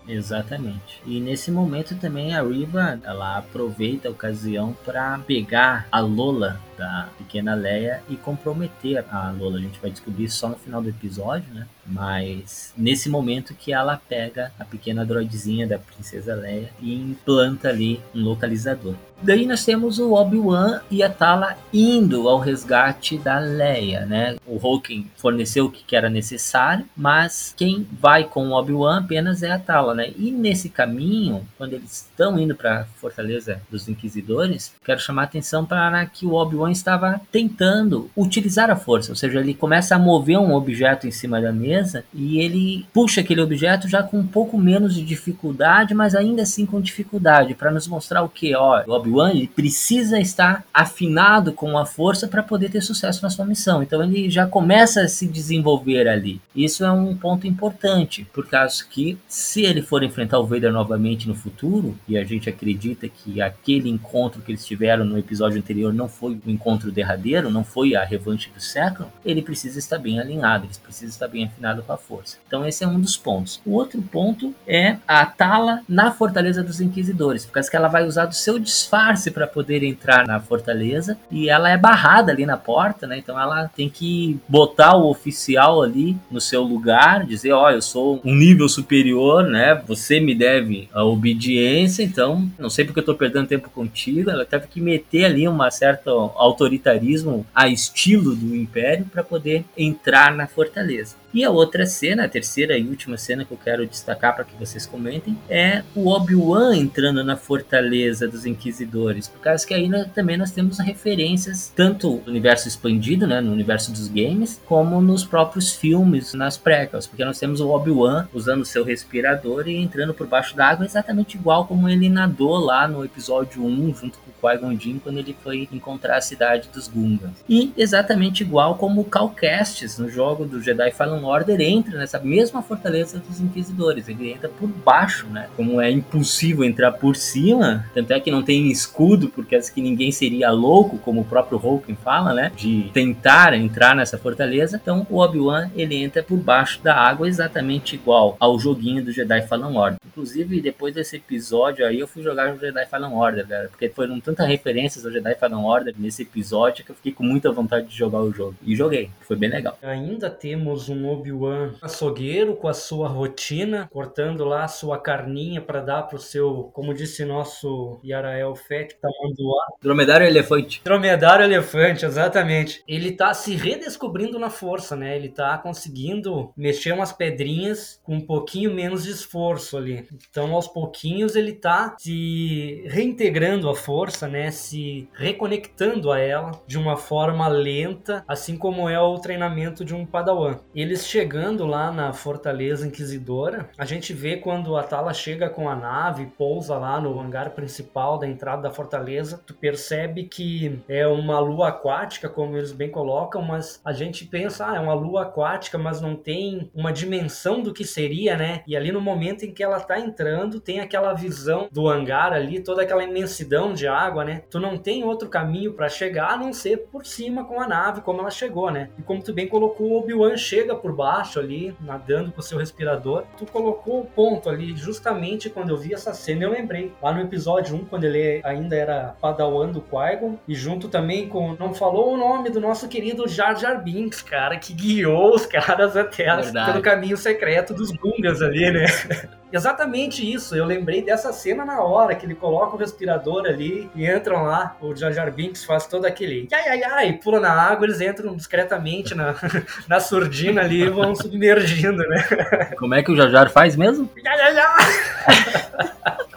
[0.07, 1.03] Exatamente.
[1.05, 7.11] E nesse momento também a Riva, ela aproveita a ocasião para pegar a Lola da
[7.19, 9.59] pequena Leia e comprometer a Lola.
[9.59, 11.67] A gente vai descobrir só no final do episódio, né?
[11.87, 18.01] Mas nesse momento que ela pega a pequena droidzinha da princesa Leia e implanta ali
[18.15, 18.95] um localizador.
[19.23, 24.37] Daí nós temos o Obi-Wan e a Tala indo ao resgate da Leia, né?
[24.47, 29.51] O Hawking forneceu o que era necessário, mas quem vai com o Obi-Wan apenas é
[29.51, 30.11] a Tala, né?
[30.17, 35.25] E nesse caminho, quando eles estão indo para a Fortaleza dos Inquisidores, quero chamar a
[35.27, 39.99] atenção para que o Obi-Wan estava tentando utilizar a força, ou seja, ele começa a
[39.99, 44.27] mover um objeto em cima da mesa e ele puxa aquele objeto já com um
[44.27, 48.83] pouco menos de dificuldade, mas ainda assim com dificuldade, para nos mostrar o que, ó,
[48.87, 53.45] o Obi Obi-Wan precisa estar afinado com a força para poder ter sucesso na sua
[53.45, 53.83] missão.
[53.83, 56.41] Então ele já começa a se desenvolver ali.
[56.55, 61.29] Isso é um ponto importante, por causa que se ele for enfrentar o Vader novamente
[61.29, 65.93] no futuro, e a gente acredita que aquele encontro que eles tiveram no episódio anterior
[65.93, 70.21] não foi o encontro derradeiro, não foi a revanche do século, ele precisa estar bem
[70.21, 72.37] alinhado, ele precisa estar bem afinado com a força.
[72.47, 73.61] Então esse é um dos pontos.
[73.65, 78.07] O outro ponto é a Tala na Fortaleza dos Inquisidores, por causa que ela vai
[78.07, 82.59] usar do seu disfarce para poder entrar na fortaleza e ela é barrada ali na
[82.59, 83.19] porta, né?
[83.19, 87.81] Então ela tem que botar o oficial ali no seu lugar, dizer, ó, oh, eu
[87.81, 89.81] sou um nível superior, né?
[89.87, 94.31] Você me deve a obediência, então não sei porque eu tô perdendo tempo contigo.
[94.31, 100.35] Ela teve que meter ali um certo autoritarismo a estilo do império para poder entrar
[100.35, 101.17] na fortaleza.
[101.33, 104.57] E a outra cena, a terceira e última cena que eu quero destacar para que
[104.57, 110.09] vocês comentem, é o Obi-Wan entrando na fortaleza dos Inquisidores, por causa que aí nós,
[110.13, 115.25] também nós temos referências tanto no universo expandido, né, no universo dos games, como nos
[115.25, 120.27] próprios filmes, nas prequels, porque nós temos o Obi-Wan usando seu respirador e entrando por
[120.27, 124.79] baixo d'água exatamente igual como ele nadou lá no episódio 1 junto com o Qui-Gon
[124.79, 127.45] Jinn quando ele foi encontrar a cidade dos Gungans.
[127.49, 132.19] E exatamente igual como o Cal Kestis no jogo do Jedi Fallen Order entra nessa
[132.19, 135.49] mesma fortaleza dos Inquisidores, ele entra por baixo, né?
[135.57, 139.81] Como é impossível entrar por cima, tanto é que não tem escudo, porque acho que
[139.81, 142.53] ninguém seria louco, como o próprio Hulk fala, né?
[142.57, 144.79] De tentar entrar nessa fortaleza.
[144.81, 149.43] Então o Obi-Wan ele entra por baixo da água exatamente igual ao joguinho do Jedi
[149.43, 149.99] Fallen Order.
[150.07, 154.21] Inclusive, depois desse episódio aí, eu fui jogar o Jedi Fallen Order, galera, porque foram
[154.21, 157.97] tantas referências ao Jedi Fallen Order nesse episódio que eu fiquei com muita vontade de
[157.97, 158.55] jogar o jogo.
[158.63, 159.79] E joguei, foi bem legal.
[159.83, 165.81] Ainda temos um Obi-Wan açougueiro com a sua rotina, cortando lá a sua carninha para
[165.81, 169.67] dar pro seu, como disse nosso Yarael Fett, tamanduá.
[169.81, 170.81] Dromedário elefante.
[170.85, 172.83] Dromedário elefante, exatamente.
[172.87, 175.17] Ele tá se redescobrindo na força, né?
[175.17, 180.07] Ele tá conseguindo mexer umas pedrinhas com um pouquinho menos de esforço ali.
[180.31, 184.51] Então, aos pouquinhos, ele tá se reintegrando à força, né?
[184.51, 190.07] Se reconectando a ela de uma forma lenta, assim como é o treinamento de um
[190.07, 190.59] padawan.
[191.01, 195.75] Eles chegando lá na Fortaleza Inquisidora, a gente vê quando a Tala chega com a
[195.75, 201.39] nave, pousa lá no hangar principal da entrada da fortaleza, tu percebe que é uma
[201.39, 205.79] lua aquática, como eles bem colocam, mas a gente pensa, ah, é uma lua aquática,
[205.79, 208.63] mas não tem uma dimensão do que seria, né?
[208.67, 212.61] E ali no momento em que ela tá entrando, tem aquela visão do hangar ali,
[212.61, 214.43] toda aquela imensidão de água, né?
[214.51, 218.03] Tu não tem outro caminho para chegar a não ser por cima com a nave,
[218.03, 218.91] como ela chegou, né?
[218.99, 223.25] E como tu bem colocou, Obi-Wan chega por baixo ali, nadando com o seu respirador.
[223.37, 226.93] Tu colocou o ponto ali, justamente quando eu vi essa cena, eu lembrei.
[227.03, 231.55] Lá no episódio 1, quando ele ainda era padawan do Qui-Gon, e junto também com...
[231.59, 235.97] Não falou o nome do nosso querido Jar Jar Binks, cara, que guiou os caras
[235.97, 236.27] até
[236.67, 238.87] pelo caminho secreto dos Gungas ali, né?
[239.53, 244.09] Exatamente isso, eu lembrei dessa cena na hora que ele coloca o respirador ali e
[244.09, 247.87] entram lá, o Jar Jar Binks faz todo aquele ai ai ai, pula na água,
[247.87, 249.35] eles entram discretamente na,
[249.89, 252.25] na surdina ali e vão submergindo, né?
[252.79, 254.09] Como é que o Jar Jar faz mesmo?
[254.25, 255.91] Ai ai ai!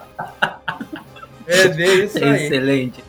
[1.46, 2.46] É bem isso aí.
[2.46, 3.04] Excelente.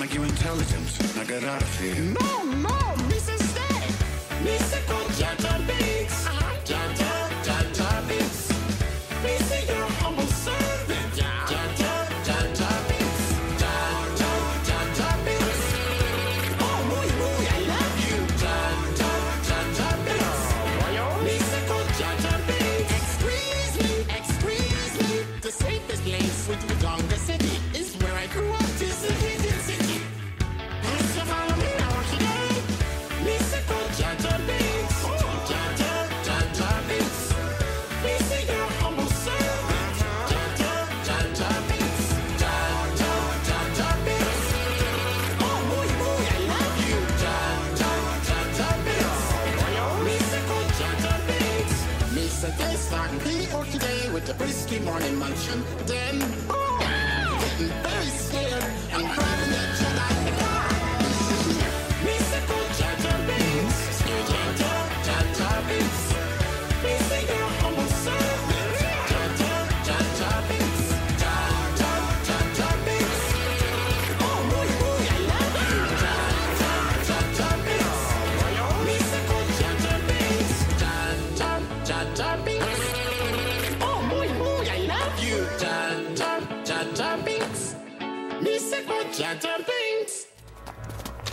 [0.00, 1.14] Like you're intelligent.
[1.14, 1.94] Now get out of here.
[2.18, 2.39] No!
[54.20, 55.62] With the brisky morning munching.
[55.86, 56.78] Then, boom,
[57.40, 59.29] getting very scared and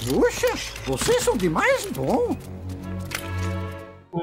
[0.08, 0.48] Puxa,
[0.86, 2.36] vocês são demais bom.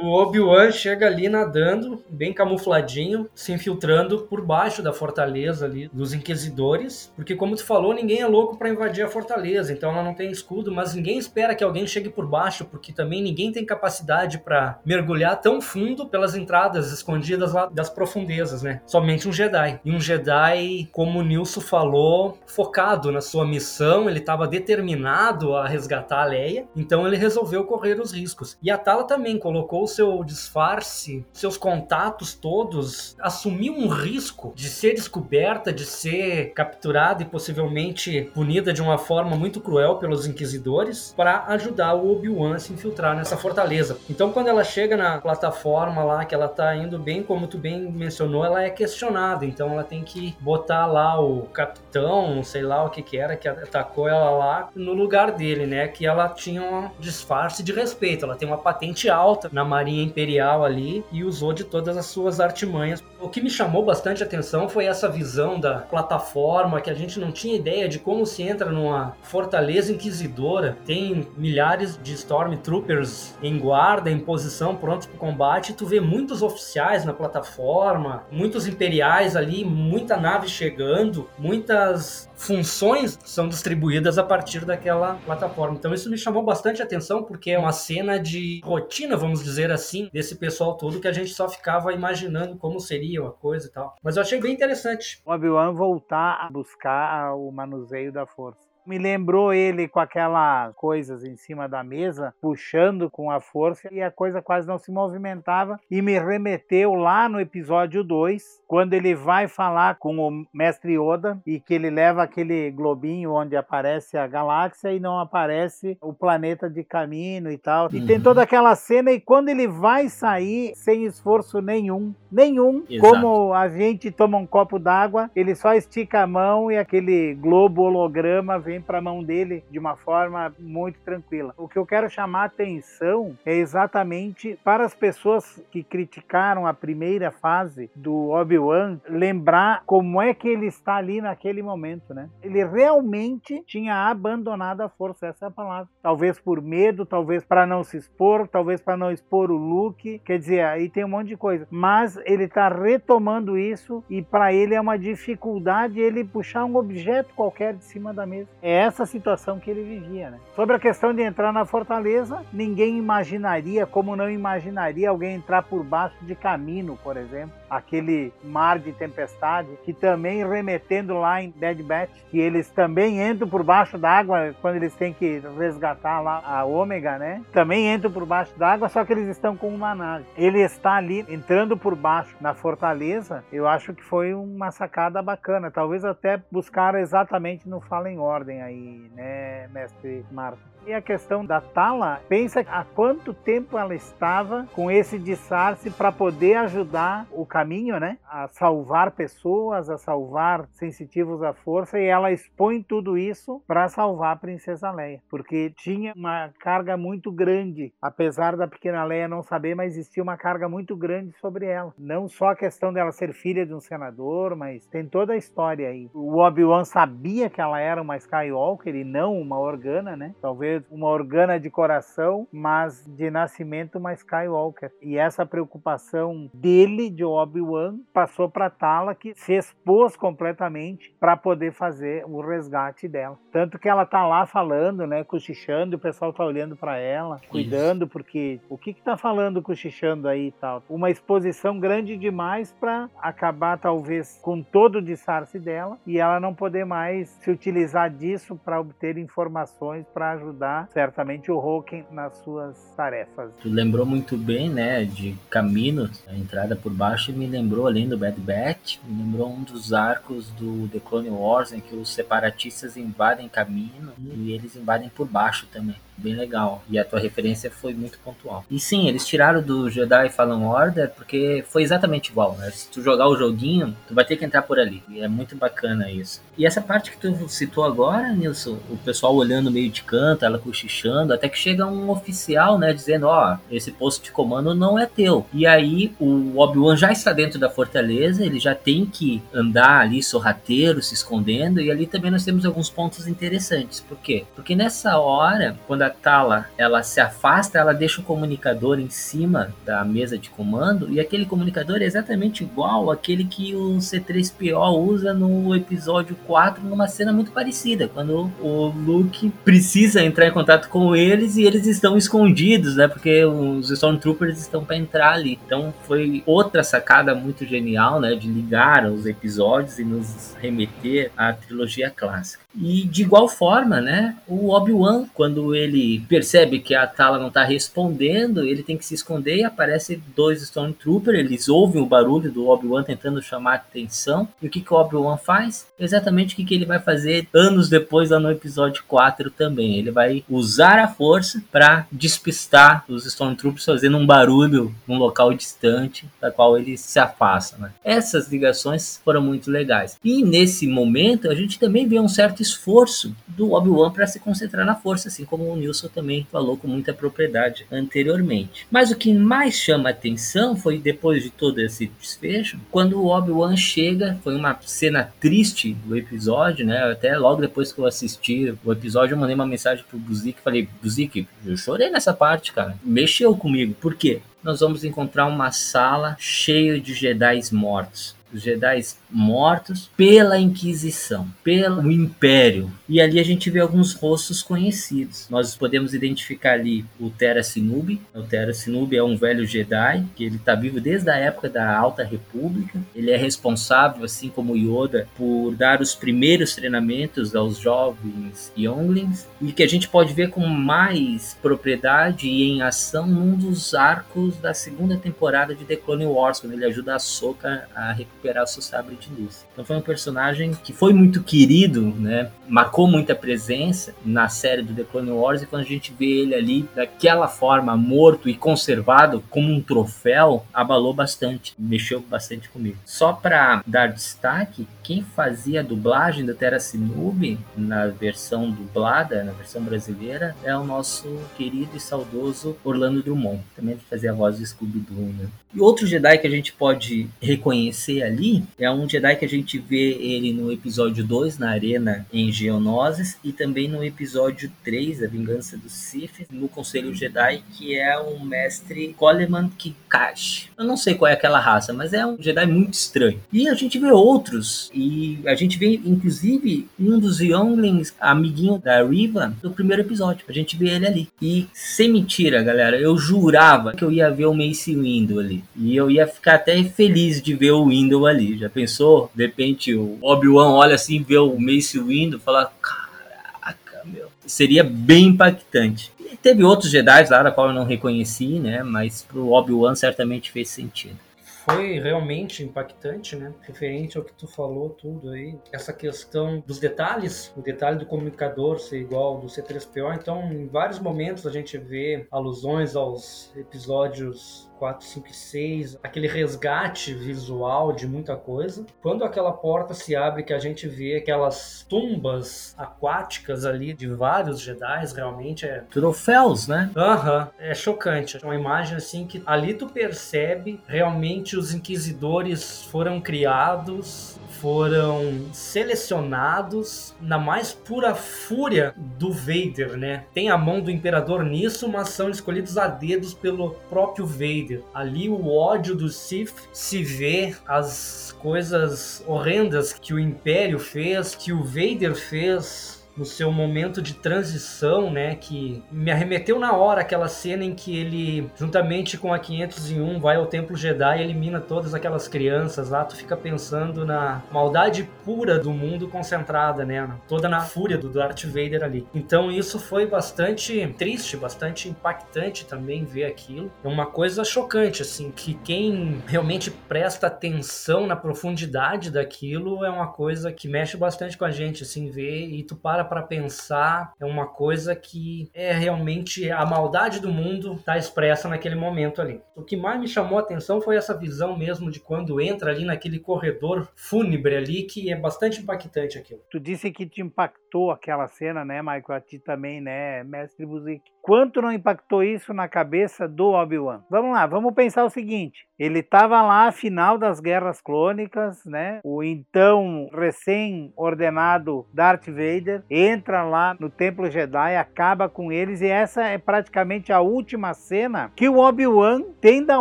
[0.02, 6.12] O Obi-Wan chega ali nadando, bem camufladinho, se infiltrando por baixo da fortaleza ali dos
[6.12, 10.12] inquisidores, porque como tu falou, ninguém é louco para invadir a fortaleza, então ela não
[10.12, 14.38] tem escudo, mas ninguém espera que alguém chegue por baixo, porque também ninguém tem capacidade
[14.38, 18.80] para mergulhar tão fundo pelas entradas escondidas lá das profundezas, né?
[18.87, 19.78] Somente um Jedi.
[19.85, 25.68] E um Jedi, como o Nilson falou, focado na sua missão, ele estava determinado a
[25.68, 28.59] resgatar a Leia, então ele resolveu correr os riscos.
[28.61, 34.94] E a Tala também colocou seu disfarce, seus contatos todos, assumiu um risco de ser
[34.94, 41.44] descoberta, de ser capturada e possivelmente punida de uma forma muito cruel pelos inquisidores para
[41.49, 43.99] ajudar o Obi-Wan a se infiltrar nessa fortaleza.
[44.09, 47.81] Então quando ela chega na plataforma lá, que ela tá indo bem, como tu bem
[47.90, 52.90] mencionou, ela é questionada, então ela tem que botar lá o capitão, sei lá o
[52.90, 56.90] que que era, que atacou ela lá, no lugar dele, né, que ela tinha um
[56.99, 61.64] disfarce de respeito, ela tem uma patente alta na Marinha Imperial ali e usou de
[61.64, 63.03] todas as suas artimanhas.
[63.20, 67.33] O que me chamou bastante atenção foi essa visão da plataforma, que a gente não
[67.33, 70.77] tinha ideia de como se entra numa fortaleza inquisidora.
[70.85, 75.72] Tem milhares de Stormtroopers em guarda, em posição, prontos para o combate.
[75.72, 83.48] Tu vê muitos oficiais na plataforma, muitos imperiais ali, muita nave chegando, muitas funções são
[83.48, 85.77] distribuídas a partir daquela plataforma.
[85.77, 90.09] Então isso me chamou bastante atenção porque é uma cena de rotina, vamos dizer assim,
[90.12, 93.97] desse pessoal todo que a gente só ficava imaginando como seria a coisa e tal.
[94.03, 95.21] Mas eu achei bem interessante.
[95.25, 98.63] O Obi-Wan voltar a buscar o manuseio da força.
[98.87, 104.03] Me lembrou ele com aquelas coisas em cima da mesa, puxando com a força, e
[104.03, 105.81] a coisa quase não se movimentava.
[105.90, 111.38] E me remeteu lá no episódio 2, quando ele vai falar com o mestre Yoda
[111.47, 116.68] e que ele leva aquele globinho onde aparece a galáxia e não aparece o planeta
[116.68, 117.88] de caminho e tal.
[117.92, 123.09] E tem toda aquela cena, e quando ele vai sair sem esforço nenhum, nenhum, Exato.
[123.09, 127.83] como a gente toma um copo d'água, ele só estica a mão e aquele globo
[127.83, 131.54] holograma vem para a mão dele de uma forma muito tranquila.
[131.56, 137.30] O que eu quero chamar atenção é exatamente para as pessoas que criticaram a primeira
[137.30, 142.28] fase do Obi-Wan, lembrar como é que ele está ali naquele momento, né?
[142.42, 145.88] Ele realmente tinha abandonado a força, essa é a palavra.
[146.02, 150.38] Talvez por medo, talvez para não se expor, talvez para não expor o Luke, quer
[150.38, 151.66] dizer, aí tem um monte de coisa.
[151.70, 157.34] Mas ele está retomando isso e para ele é uma dificuldade ele puxar um objeto
[157.34, 158.48] qualquer de cima da mesa.
[158.64, 160.38] É essa situação que ele vivia, né?
[160.57, 165.85] Sobre a questão de entrar na fortaleza, ninguém imaginaria, como não imaginaria alguém entrar por
[165.85, 171.83] baixo de caminho, por exemplo, aquele mar de tempestade, que também remetendo lá em Dead
[171.83, 176.64] Batch, que eles também entram por baixo d'água quando eles têm que resgatar lá a
[176.64, 177.42] Ômega, né?
[177.53, 180.24] Também entram por baixo d'água, só que eles estão com uma nave.
[180.38, 185.70] Ele está ali entrando por baixo na fortaleza, eu acho que foi uma sacada bacana.
[185.70, 190.73] Talvez até buscaram exatamente no Fala em Ordem aí, né, mestre Marco?
[190.87, 196.12] E a questão da Tala, pensa há quanto tempo ela estava com esse disfarce para
[196.12, 198.18] poder ajudar o caminho, né?
[198.31, 204.35] A salvar pessoas, a salvar sensitivos à força, e ela expõe tudo isso para salvar
[204.35, 209.75] a princesa Leia, porque tinha uma carga muito grande, apesar da pequena Leia não saber,
[209.75, 211.94] mas existia uma carga muito grande sobre ela.
[211.99, 215.88] Não só a questão dela ser filha de um senador, mas tem toda a história
[215.88, 216.11] aí.
[216.12, 220.35] O Obi-Wan sabia que ela era uma Skywalker e não uma Organa, né?
[220.42, 224.90] Talvez uma Organa de coração, mas de nascimento uma Skywalker.
[225.02, 231.72] E essa preocupação dele, de Obi-Wan, passou para Tala, que se expôs completamente para poder
[231.72, 233.38] fazer o resgate dela.
[233.52, 237.40] Tanto que ela tá lá falando, né, cochichando, e o pessoal tá olhando para ela,
[237.48, 240.82] cuidando, porque o que que tá falando cochichando aí e tal?
[240.88, 246.54] Uma exposição grande demais para acabar talvez com todo o disfarce dela e ela não
[246.54, 252.77] poder mais se utilizar disso para obter informações para ajudar certamente o Hawking nas suas
[252.96, 253.50] tarefas.
[253.61, 258.18] Tu lembrou muito bem, né, de Camino, a entrada por baixo, me lembrou, além do
[258.18, 262.96] Bad Batch, me lembrou um dos arcos do The Clone Wars, em que os separatistas
[262.96, 265.96] invadem Camino e eles invadem por baixo também.
[266.17, 266.83] Bem legal.
[266.88, 268.65] E a tua referência foi muito pontual.
[268.71, 272.71] E sim, eles tiraram do Jedi Fallen Order porque foi exatamente igual, né?
[272.71, 275.02] Se tu jogar o joguinho, tu vai ter que entrar por ali.
[275.08, 276.40] E é muito bacana isso.
[276.56, 280.58] E essa parte que tu citou agora, Nilson, o pessoal olhando meio de canto, ela
[280.58, 285.06] cochichando, até que chega um oficial, né, dizendo, ó, esse posto de comando não é
[285.06, 285.46] teu.
[285.52, 290.23] E aí o Obi-Wan já está dentro da fortaleza, ele já tem que andar ali
[290.23, 294.00] sorrateiro, se escondendo, e ali também nós temos alguns pontos interessantes.
[294.00, 294.44] Por quê?
[294.54, 300.05] Porque nessa hora, quando Tala ela se afasta, ela deixa o comunicador em cima da
[300.05, 305.75] mesa de comando e aquele comunicador é exatamente igual àquele que o C3PO usa no
[305.75, 311.57] episódio 4 numa cena muito parecida, quando o Luke precisa entrar em contato com eles
[311.57, 313.09] e eles estão escondidos, né?
[313.09, 315.59] Porque os Stormtroopers estão para entrar ali.
[315.65, 318.35] Então foi outra sacada muito genial, né?
[318.35, 322.65] De ligar os episódios e nos remeter à trilogia clássica.
[322.77, 324.37] E de igual forma, né?
[324.48, 325.94] O Obi-Wan, quando ele
[326.29, 330.63] percebe que a Tala não está respondendo, ele tem que se esconder e aparece dois
[330.63, 331.38] Stormtroopers.
[331.38, 334.49] Eles ouvem o barulho do Obi-Wan tentando chamar atenção.
[334.61, 335.87] E o que, que o Obi-Wan faz?
[335.99, 339.99] Exatamente o que, que ele vai fazer anos depois, lá no episódio 4 também.
[339.99, 346.29] Ele vai usar a força para despistar os Stormtroopers fazendo um barulho num local distante,
[346.40, 347.77] da qual ele se afasta.
[347.77, 347.90] Né?
[348.03, 350.17] Essas ligações foram muito legais.
[350.25, 354.85] E nesse momento, a gente também vê um certo esforço do Obi-Wan para se concentrar
[354.85, 358.87] na força, assim como o Nilson também falou com muita propriedade anteriormente.
[358.90, 363.76] Mas o que mais chama atenção foi depois de todo esse desfecho, quando o Obi-Wan
[363.76, 367.10] chega, foi uma cena triste do episódio, né?
[367.10, 370.88] Até logo depois que eu assisti o episódio, eu mandei uma mensagem pro Buzik, falei:
[371.02, 372.96] "Buzik, eu chorei nessa parte, cara.
[373.04, 373.94] Mexeu comigo.
[373.94, 374.40] Por quê?
[374.65, 382.10] Nós vamos encontrar uma sala cheia de Jedi mortos os Jedi mortos pela Inquisição, pelo
[382.10, 382.90] Império.
[383.08, 385.48] E ali a gente vê alguns rostos conhecidos.
[385.50, 388.21] Nós podemos identificar ali o Terra Sinubi.
[388.33, 391.96] O Terra Sinubi é um velho Jedi que ele está vivo desde a época da
[391.96, 393.00] Alta República.
[393.15, 399.73] Ele é responsável, assim como Yoda, por dar os primeiros treinamentos aos jovens Younglings e
[399.73, 404.75] que a gente pode ver com mais propriedade e em ação num dos arcos da
[404.75, 408.83] segunda temporada de The Clone Wars, quando ele ajuda a Soka a recuperar o seu
[408.83, 409.67] sabre de luz.
[409.73, 412.50] Então foi um personagem que foi muito querido, né?
[412.69, 416.55] Marcou muita presença na série do The Clone Wars e quando a gente vê ele
[416.55, 422.98] ali daquela forma morto e conservado como um troféu, abalou bastante, mexeu bastante comigo.
[423.05, 429.52] Só para dar destaque, quem fazia a dublagem da Terra Sinubi na versão dublada, na
[429.52, 433.63] versão brasileira, é o nosso querido e saudoso Orlando Drummond.
[433.77, 435.49] Também fazia a voz do Scooby-Doo, né?
[435.75, 439.79] E outro Jedi que a gente pode reconhecer ali é um Jedi que a gente
[439.79, 445.27] vê ele no episódio 2, na Arena em Geonosis, e também no episódio 3, A
[445.27, 450.71] Vingança dos Sith, no Conselho Jedi, que é o mestre Coleman Kikash.
[450.79, 453.40] Eu não sei qual é aquela raça, mas é um Jedi muito estranho.
[453.53, 459.05] E a gente vê outros, e a gente vê inclusive um dos Younglings, amiguinho da
[459.05, 460.45] Riva, do primeiro episódio.
[460.49, 461.29] A gente vê ele ali.
[461.42, 465.64] E sem mentira, galera, eu jurava que eu ia ver o Mace Windu ali.
[465.76, 468.58] E eu ia ficar até feliz de ver o Windu ali.
[468.58, 469.30] Já pensou?
[469.35, 474.28] De repente o Obi-Wan olha assim, vê o Mace Windu e fala: Caraca, meu.
[474.46, 476.12] Seria bem impactante.
[476.20, 478.82] E teve outros Jedi lá, da qual eu não reconheci, né?
[478.82, 481.16] Mas pro Obi-Wan certamente fez sentido.
[481.65, 483.52] Foi realmente impactante, né?
[483.62, 485.58] Referente ao que tu falou tudo aí.
[485.73, 490.15] Essa questão dos detalhes, o detalhe do comunicador ser igual ao do C3PO.
[490.15, 496.27] Então, em vários momentos a gente vê alusões aos episódios 4, 5 e 6, aquele
[496.27, 498.85] resgate visual de muita coisa.
[499.02, 504.60] Quando aquela porta se abre, que a gente vê aquelas tumbas aquáticas ali de vários
[504.60, 505.85] Jedi, realmente é.
[505.90, 506.90] Troféus, né?
[506.96, 508.38] Aham, é chocante.
[508.42, 517.14] É uma imagem assim que ali tu percebe realmente os inquisidores foram criados foram selecionados
[517.20, 520.25] na mais pura fúria do Vader, né?
[520.33, 524.63] Tem a mão do imperador nisso, mas são escolhidos a dedos pelo próprio Vader.
[524.92, 531.52] Ali o ódio do Sith se vê as coisas horrendas que o Império fez, que
[531.52, 537.29] o Vader fez no seu momento de transição, né, que me arremeteu na hora aquela
[537.29, 541.94] cena em que ele, juntamente com a 501, vai ao Templo Jedi e elimina todas
[541.94, 547.60] aquelas crianças lá, tu fica pensando na maldade pura do mundo concentrada, né, toda na
[547.60, 549.06] fúria do Darth Vader ali.
[549.15, 553.71] Então isso foi bastante triste, bastante impactante também ver aquilo.
[553.83, 560.08] É uma coisa chocante, assim, que quem realmente presta atenção na profundidade daquilo é uma
[560.08, 564.25] coisa que mexe bastante com a gente, assim, ver e tu para para pensar, é
[564.25, 569.40] uma coisa que é realmente a maldade do mundo está expressa naquele momento ali.
[569.55, 572.85] O que mais me chamou a atenção foi essa visão mesmo de quando entra ali
[572.85, 576.40] naquele corredor fúnebre ali, que é bastante impactante aquilo.
[576.50, 579.05] Tu disse que te impactou aquela cena, né, Michael?
[579.09, 581.13] A ti também, né, mestre Buzik?
[581.25, 584.02] Quanto não impactou isso na cabeça do Obi-Wan?
[584.10, 589.00] Vamos lá, vamos pensar o seguinte: ele estava lá, final das guerras clônicas, né?
[589.02, 596.25] O então recém-ordenado Darth Vader entra lá no Templo Jedi, acaba com eles, e essa
[596.25, 599.81] é praticamente a última cena que o Obi-Wan tem da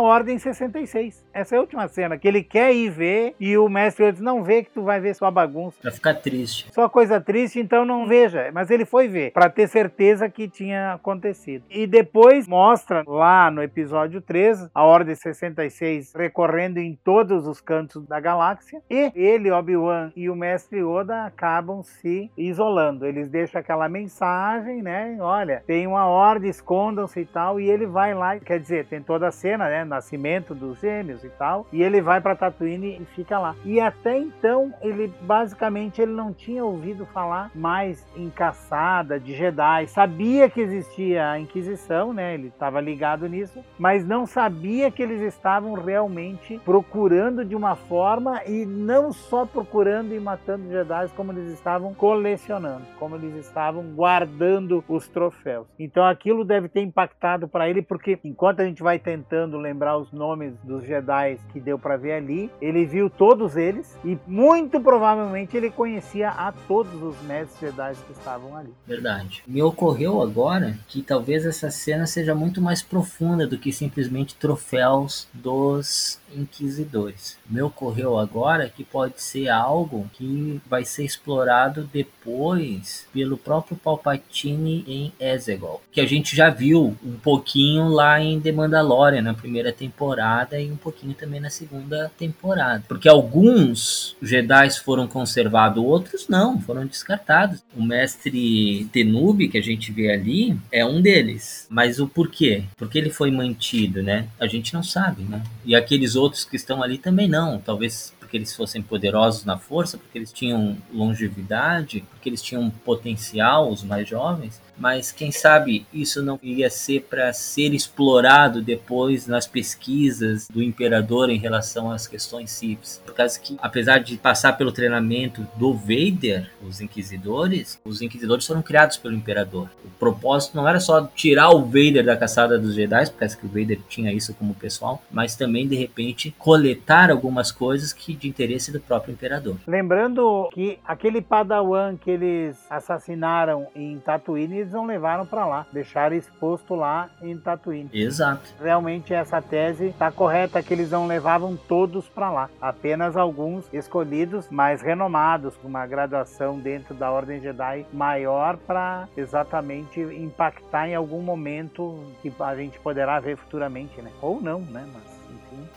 [0.00, 1.23] Ordem 66.
[1.34, 4.44] Essa é a última cena que ele quer ir ver e o mestre diz: Não
[4.44, 5.76] vê que tu vai ver sua bagunça.
[5.82, 6.72] Pra ficar triste.
[6.72, 8.50] Só coisa triste, então não veja.
[8.52, 11.64] Mas ele foi ver, para ter certeza que tinha acontecido.
[11.68, 18.06] E depois mostra lá no episódio 3 a Ordem 66 recorrendo em todos os cantos
[18.06, 18.80] da galáxia.
[18.88, 23.06] E ele, Obi-Wan e o mestre Yoda acabam se isolando.
[23.06, 25.16] Eles deixam aquela mensagem, né?
[25.18, 27.58] Olha, tem uma ordem, escondam-se e tal.
[27.60, 29.84] E ele vai lá, quer dizer, tem toda a cena, né?
[29.84, 31.66] Nascimento dos gêmeos e tal.
[31.72, 33.54] E ele vai para Tatooine e fica lá.
[33.64, 39.86] E até então, ele basicamente ele não tinha ouvido falar mais em caçada de Jedi.
[39.88, 42.34] Sabia que existia a Inquisição, né?
[42.34, 48.42] Ele estava ligado nisso, mas não sabia que eles estavam realmente procurando de uma forma
[48.46, 54.84] e não só procurando e matando Jedi, como eles estavam colecionando, como eles estavam guardando
[54.88, 55.66] os troféus.
[55.78, 60.12] Então aquilo deve ter impactado para ele, porque enquanto a gente vai tentando lembrar os
[60.12, 61.13] nomes dos Jedi
[61.52, 66.52] que deu para ver ali, ele viu todos eles e muito provavelmente ele conhecia a
[66.52, 68.72] todos os mestres Jedi que estavam ali.
[68.86, 69.42] Verdade.
[69.46, 75.28] Me ocorreu agora que talvez essa cena seja muito mais profunda do que simplesmente troféus
[75.32, 77.38] dos inquisidores.
[77.48, 84.84] Me ocorreu agora que pode ser algo que vai ser explorado depois pelo próprio Palpatine
[84.86, 89.72] em Exegol, que a gente já viu um pouquinho lá em The Mandalorian na primeira
[89.72, 96.60] temporada e um pouquinho também na segunda temporada, porque alguns Jedi foram conservados, outros não,
[96.60, 97.62] foram descartados.
[97.76, 102.64] O mestre Tenube que a gente vê ali é um deles, mas o porquê?
[102.76, 104.28] Porque ele foi mantido, né?
[104.40, 105.42] A gente não sabe, né?
[105.64, 109.96] E aqueles outros que estão ali também não, talvez porque eles fossem poderosos na força,
[109.96, 116.22] porque eles tinham longevidade, porque eles tinham potencial, os mais jovens, mas quem sabe isso
[116.22, 122.50] não iria ser para ser explorado depois nas pesquisas do imperador em relação às questões
[122.50, 123.00] civis.
[123.04, 128.62] Por causa que, apesar de passar pelo treinamento do Vader, os inquisidores, os inquisidores foram
[128.62, 129.68] criados pelo imperador.
[129.84, 133.46] O propósito não era só tirar o Vader da caçada dos Jedi, por causa que
[133.46, 138.28] o Vader tinha isso como pessoal, mas também de repente coletar algumas coisas que de
[138.28, 139.56] interesse do próprio imperador.
[139.66, 146.16] Lembrando que aquele Padawan que eles assassinaram em Tatooine, eles não levaram para lá, deixaram
[146.16, 147.90] exposto lá em Tatooine.
[147.92, 148.42] Exato.
[148.60, 154.48] Realmente essa tese está correta que eles não levavam todos para lá, apenas alguns escolhidos,
[154.48, 161.20] mais renomados, com uma graduação dentro da Ordem Jedi maior para exatamente impactar em algum
[161.20, 164.10] momento que a gente poderá ver futuramente, né?
[164.22, 164.86] Ou não, né?
[164.92, 165.13] Mas.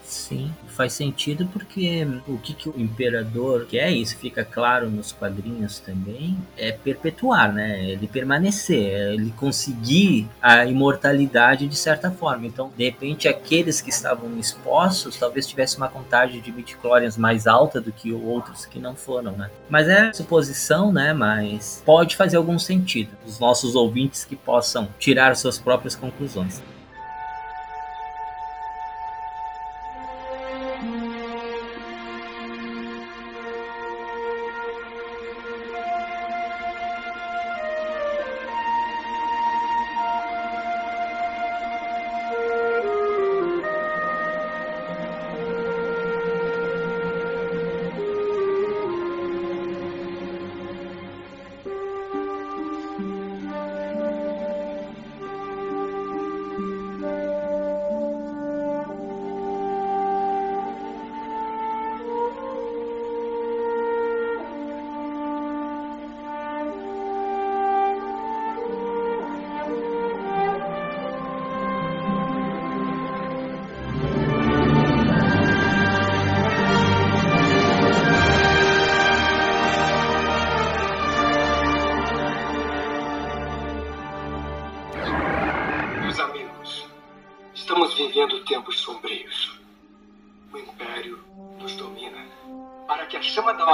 [0.07, 5.79] Sim, faz sentido porque o que, que o imperador quer, isso fica claro nos quadrinhos
[5.79, 7.83] também, é perpetuar, né?
[7.83, 12.47] Ele permanecer, é ele conseguir a imortalidade de certa forma.
[12.47, 17.81] Então, de repente, aqueles que estavam expostos talvez tivessem uma contagem de midichlorians mais alta
[17.81, 19.49] do que outros que não foram, né?
[19.69, 21.11] Mas é suposição, né?
[21.11, 23.09] Mas pode fazer algum sentido.
[23.25, 26.61] Os nossos ouvintes que possam tirar suas próprias conclusões.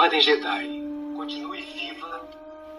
[0.03, 0.83] Ordem Jedi
[1.15, 2.29] continue viva,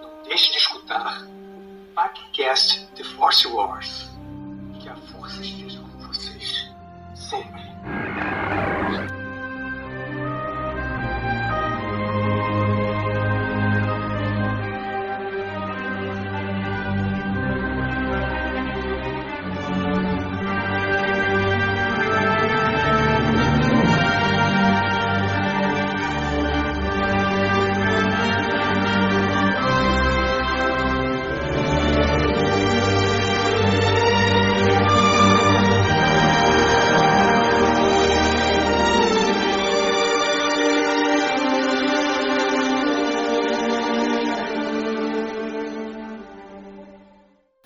[0.03, 4.11] não deixe de escutar o podcast The Force Wars.
[4.79, 5.64] Que a força esteja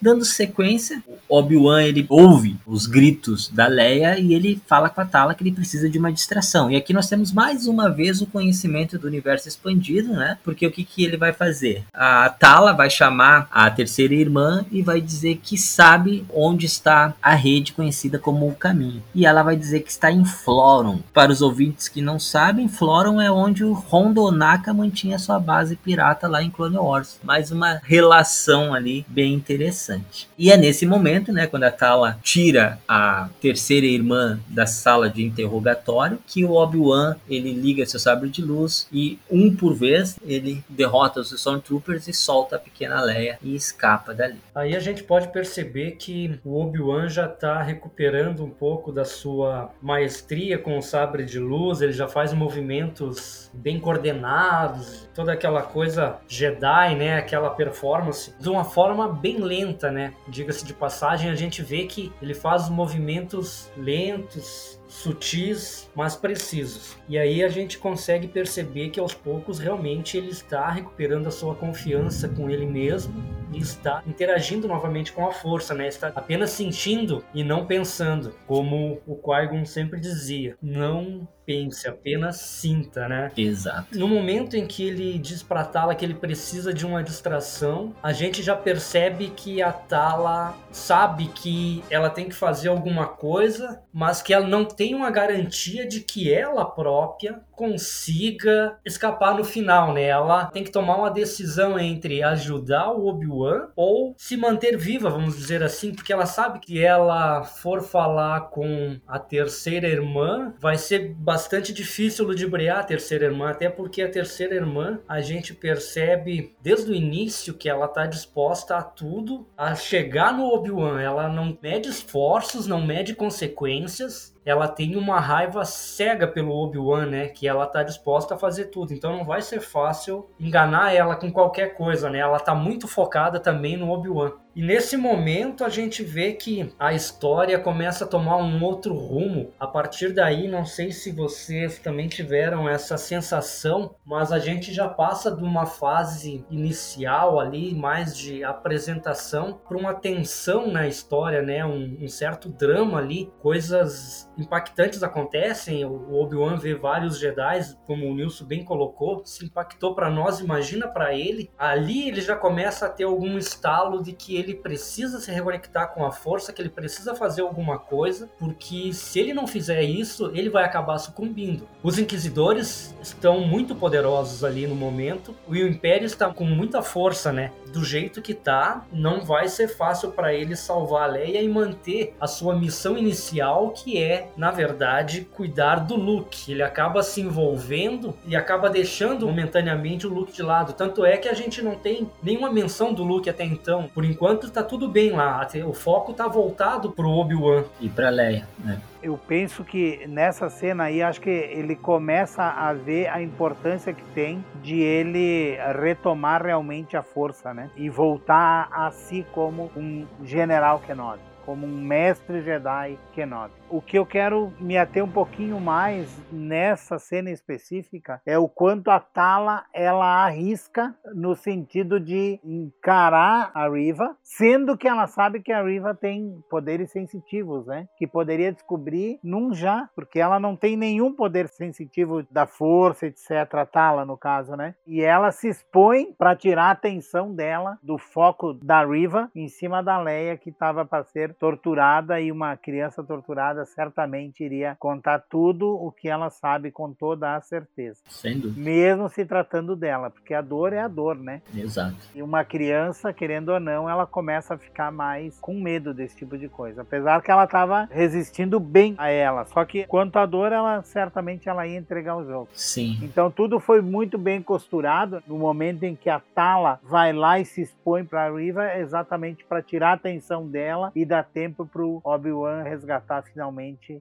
[0.08, 5.34] Dando sequência, Obi-Wan ele ouve os gritos da Leia e ele fala com a Tala
[5.34, 6.70] que ele precisa de uma distração.
[6.70, 10.38] E aqui nós temos mais uma vez o conhecimento do universo expandido, né?
[10.42, 11.84] Porque o que, que ele vai fazer?
[11.92, 17.34] A Tala vai chamar a terceira irmã e vai dizer que sabe onde está a
[17.34, 19.02] rede conhecida como o caminho.
[19.14, 21.00] E ela vai dizer que está em Floron.
[21.12, 25.76] Para os ouvintes que não sabem, Floron é onde o Hondo Onaka mantinha sua base
[25.76, 27.18] pirata lá em Clone Wars.
[27.22, 30.28] Mais uma relação ali bem interessante.
[30.38, 35.24] E é nesse momento, né, quando a Tala tira a terceira irmã da sala de
[35.24, 40.62] interrogatório, que o Obi-Wan ele liga seu sabre de luz e um por vez ele
[40.68, 44.38] derrota os Stormtroopers e solta a pequena Leia e escapa dali.
[44.54, 49.70] Aí a gente pode perceber que o Obi-Wan já está recuperando um pouco da sua
[49.80, 56.16] maestria com o sabre de luz, ele já faz movimentos bem coordenados, toda aquela coisa
[56.28, 60.12] Jedi, né, aquela performance de uma forma bem lenta, né?
[60.28, 66.96] Diga-se de passagem, a gente vê que ele faz movimentos lentos, sutis, mas precisos.
[67.08, 71.54] E aí a gente consegue perceber que aos poucos realmente ele está recuperando a sua
[71.54, 73.14] confiança com ele mesmo
[73.52, 75.88] e está interagindo novamente com a força, né?
[75.88, 80.56] Está apenas sentindo e não pensando, como o Qui-Gon sempre dizia.
[80.60, 83.32] Não pense, apenas sinta, né?
[83.34, 83.98] Exato.
[83.98, 88.12] No momento em que ele diz pra Tala que ele precisa de uma distração, a
[88.12, 94.20] gente já percebe que a Tala sabe que ela tem que fazer alguma coisa, mas
[94.20, 100.04] que ela não tem uma garantia de que ela própria consiga escapar no final, né?
[100.04, 105.36] Ela tem que tomar uma decisão entre ajudar o Obi-Wan ou se manter viva, vamos
[105.36, 111.14] dizer assim, porque ela sabe que ela for falar com a terceira irmã, vai ser
[111.14, 111.37] bastante
[111.72, 116.94] difícil ludibriar a terceira irmã, até porque a terceira irmã a gente percebe desde o
[116.94, 121.00] início que ela tá disposta a tudo, a chegar no Obi-Wan.
[121.00, 124.36] Ela não mede esforços, não mede consequências.
[124.44, 127.28] Ela tem uma raiva cega pelo Obi-Wan, né?
[127.28, 128.94] Que ela tá disposta a fazer tudo.
[128.94, 132.18] Então não vai ser fácil enganar ela com qualquer coisa, né?
[132.18, 134.32] Ela tá muito focada também no Obi-Wan.
[134.58, 139.52] E nesse momento a gente vê que a história começa a tomar um outro rumo.
[139.56, 144.88] A partir daí, não sei se vocês também tiveram essa sensação, mas a gente já
[144.88, 151.64] passa de uma fase inicial ali, mais de apresentação, para uma tensão na história, né?
[151.64, 155.84] Um, um certo drama ali, coisas impactantes acontecem.
[155.84, 160.86] O Obi-Wan vê vários Jedi, como o Nilson bem colocou, se impactou para nós, imagina
[160.86, 161.50] para ele.
[161.58, 166.04] Ali ele já começa a ter algum estalo de que ele precisa se reconectar com
[166.04, 170.50] a força, que ele precisa fazer alguma coisa, porque se ele não fizer isso, ele
[170.50, 171.66] vai acabar sucumbindo.
[171.82, 177.32] Os inquisidores estão muito poderosos ali no momento, e o Império está com muita força,
[177.32, 177.52] né?
[177.72, 182.14] Do jeito que tá, não vai ser fácil para ele salvar a Leia e manter
[182.20, 186.50] a sua missão inicial, que é, na verdade, cuidar do Luke.
[186.50, 190.72] Ele acaba se envolvendo e acaba deixando momentaneamente o Luke de lado.
[190.72, 193.88] Tanto é que a gente não tem nenhuma menção do Luke até então.
[193.94, 195.46] Por enquanto tá tudo bem lá.
[195.66, 197.64] O foco tá voltado pro Obi-Wan.
[197.80, 198.80] E pra Leia, né?
[199.00, 204.02] Eu penso que nessa cena aí, acho que ele começa a ver a importância que
[204.06, 207.70] tem de ele retomar realmente a força, né?
[207.76, 213.52] E voltar a si como um general Kenobi, como um mestre Jedi Kenobi.
[213.70, 218.90] O que eu quero me ater um pouquinho mais nessa cena específica é o quanto
[218.90, 225.52] a Tala ela arrisca no sentido de encarar a Riva, sendo que ela sabe que
[225.52, 227.86] a Riva tem poderes sensitivos, né?
[227.98, 233.30] Que poderia descobrir num já, porque ela não tem nenhum poder sensitivo da força, etc.
[233.52, 234.74] A Tala, no caso, né?
[234.86, 239.82] E ela se expõe para tirar a atenção dela do foco da Riva em cima
[239.82, 245.68] da Leia que estava para ser torturada e uma criança torturada certamente iria contar tudo
[245.68, 248.00] o que ela sabe com toda a certeza.
[248.08, 248.60] Sem dúvida.
[248.60, 251.42] Mesmo se tratando dela, porque a dor é a dor, né?
[251.54, 251.96] Exato.
[252.14, 256.36] E uma criança, querendo ou não, ela começa a ficar mais com medo desse tipo
[256.36, 256.82] de coisa.
[256.82, 259.44] Apesar que ela estava resistindo bem a ela.
[259.46, 262.48] Só que quanto à dor, ela certamente ela ia entregar o jogo.
[262.52, 262.98] Sim.
[263.02, 267.44] Então tudo foi muito bem costurado no momento em que a Tala vai lá e
[267.44, 271.82] se expõe para a Riva, exatamente para tirar a atenção dela e da tempo para
[271.82, 273.47] o Obi-Wan resgatar finalmente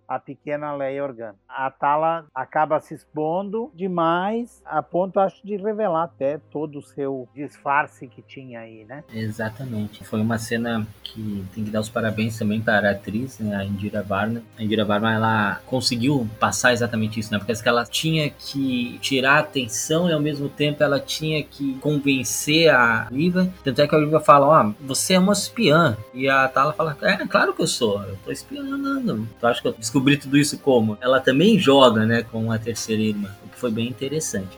[0.07, 1.35] a pequena Leia Organa.
[1.47, 7.27] A Tala acaba se expondo demais, a ponto, acho, de revelar até todo o seu
[7.33, 9.03] disfarce que tinha aí, né?
[9.13, 10.03] Exatamente.
[10.03, 13.63] Foi uma cena que tem que dar os parabéns também para a atriz, né, a
[13.63, 14.41] Indira Varma.
[14.57, 17.39] A Indira Varma, ela conseguiu passar exatamente isso, né?
[17.39, 22.69] Porque ela tinha que tirar a atenção e ao mesmo tempo ela tinha que convencer
[22.69, 23.49] a Liva.
[23.63, 25.97] Tanto é que a Liva fala, ó, você é uma espiã.
[26.13, 29.27] E a Tala fala, é, claro que eu sou, eu tô espionando.
[29.39, 30.97] Tu acha que eu descobri tudo isso como?
[30.99, 34.57] Ela também joga, né, com a terceira irmã, o que foi bem interessante.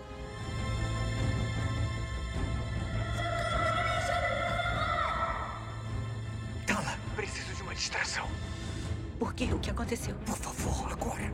[6.65, 8.25] Tala, preciso de uma distração.
[9.19, 9.49] Por quê?
[9.51, 10.15] O que aconteceu?
[10.25, 11.33] Por favor, agora.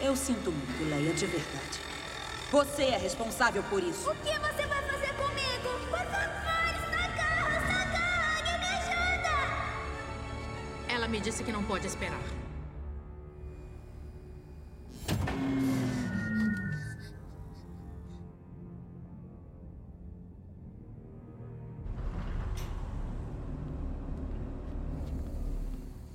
[0.00, 1.85] Eu sinto muito, Leia, de verdade.
[2.50, 4.08] Você é responsável por isso.
[4.08, 5.68] O que você vai fazer comigo?
[5.90, 6.36] Por favor,
[6.78, 9.34] Socorro, socorro, alguém me ajuda!
[10.88, 12.20] Ela me disse que não pode esperar.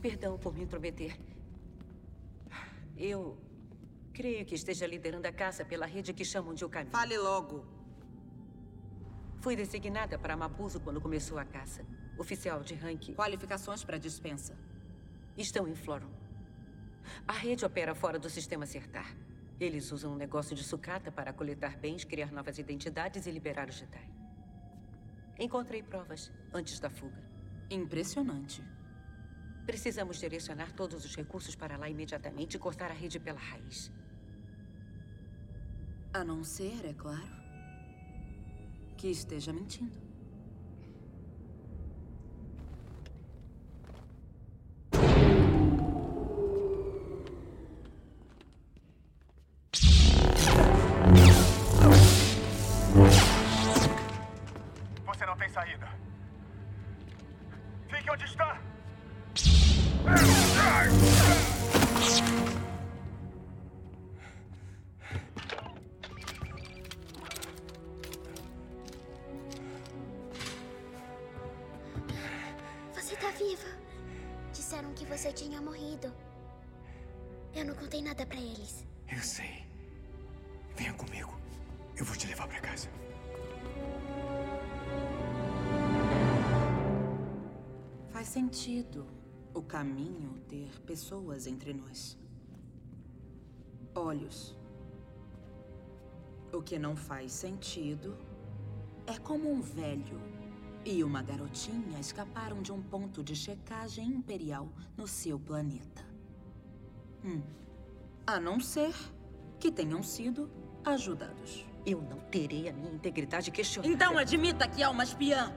[0.01, 1.15] Perdão por me intrometer.
[2.97, 3.37] Eu
[4.21, 6.91] creio que esteja liderando a caça pela rede que chamam de O Caminho.
[6.91, 7.65] Fale logo.
[9.39, 11.83] Fui designada para Mabuso quando começou a caça.
[12.19, 13.15] Oficial de ranking.
[13.15, 14.55] Qualificações para dispensa.
[15.35, 16.11] Estão em Floron.
[17.27, 19.09] A rede opera fora do sistema Sertar.
[19.59, 23.75] Eles usam um negócio de sucata para coletar bens, criar novas identidades e liberar os
[23.75, 24.07] Jedi.
[25.39, 27.23] Encontrei provas antes da fuga.
[27.71, 28.63] Impressionante.
[29.65, 33.91] Precisamos direcionar todos os recursos para lá imediatamente e cortar a rede pela raiz.
[36.13, 37.25] A não ser, é claro,
[38.97, 40.11] que esteja mentindo.
[89.71, 92.17] Caminho ter pessoas entre nós.
[93.95, 94.53] Olhos.
[96.51, 98.17] O que não faz sentido
[99.07, 100.19] é como um velho
[100.83, 104.67] e uma garotinha escaparam de um ponto de checagem imperial
[104.97, 106.05] no seu planeta.
[107.23, 107.41] Hum.
[108.27, 108.93] A não ser
[109.57, 110.51] que tenham sido
[110.83, 111.65] ajudados.
[111.85, 113.93] Eu não terei a minha integridade questionada.
[113.93, 115.55] Então admita que é uma espiã.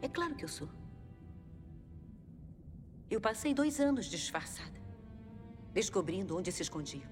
[0.00, 0.79] É claro que eu sou.
[3.10, 4.80] Eu passei dois anos disfarçada,
[5.74, 7.10] descobrindo onde se escondiam.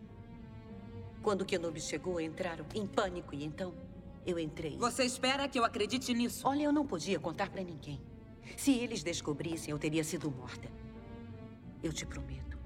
[1.23, 3.75] Quando Kenobi chegou, entraram em pânico e então
[4.25, 4.77] eu entrei.
[4.79, 6.47] Você espera que eu acredite nisso?
[6.47, 8.01] Olha, eu não podia contar pra ninguém.
[8.57, 10.71] Se eles descobrissem, eu teria sido morta.
[11.83, 12.57] Eu te prometo.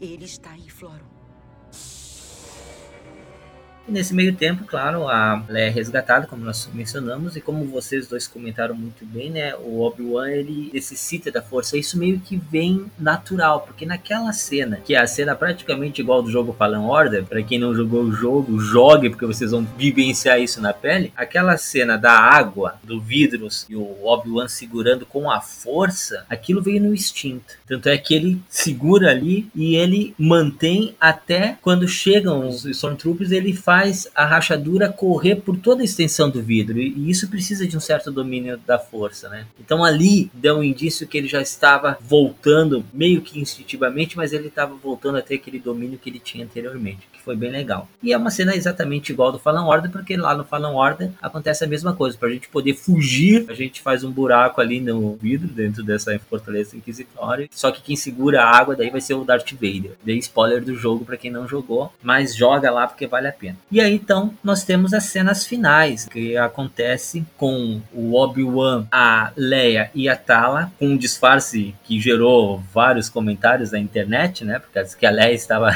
[0.00, 1.19] Ele está em Floron.
[3.90, 8.28] Nesse meio tempo, claro, a Leia é resgatada, como nós mencionamos, e como vocês dois
[8.28, 13.62] comentaram muito bem, né, o Obi-Wan, ele necessita da força, isso meio que vem natural,
[13.62, 17.58] porque naquela cena, que é a cena praticamente igual do jogo Fallen Order, para quem
[17.58, 22.12] não jogou o jogo, jogue, porque vocês vão vivenciar isso na pele, aquela cena da
[22.12, 27.54] água, do vidros, e o Obi-Wan segurando com a força, aquilo veio no instinto.
[27.66, 33.52] Tanto é que ele segura ali e ele mantém até quando chegam os Stormtroopers, ele
[33.52, 33.79] faz
[34.14, 36.78] a rachadura correr por toda a extensão do vidro.
[36.78, 39.46] E isso precisa de um certo domínio da força, né?
[39.58, 44.48] Então ali deu um indício que ele já estava voltando, meio que instintivamente, mas ele
[44.48, 47.88] estava voltando a ter aquele domínio que ele tinha anteriormente, que foi bem legal.
[48.02, 51.64] E é uma cena exatamente igual do Fallen Order, porque lá no Fallen Order acontece
[51.64, 52.16] a mesma coisa.
[52.16, 56.18] Para a gente poder fugir, a gente faz um buraco ali no vidro, dentro dessa
[56.18, 57.48] fortaleza inquisitória.
[57.50, 59.92] Só que quem segura a água daí vai ser o Darth Vader.
[60.02, 63.56] Dei spoiler do jogo para quem não jogou, mas joga lá porque vale a pena.
[63.70, 69.90] E aí então nós temos as cenas finais que acontece com o Obi-Wan, a Leia
[69.94, 74.58] e a Tala com um disfarce que gerou vários comentários na internet, né?
[74.58, 75.70] Porque que a Leia estava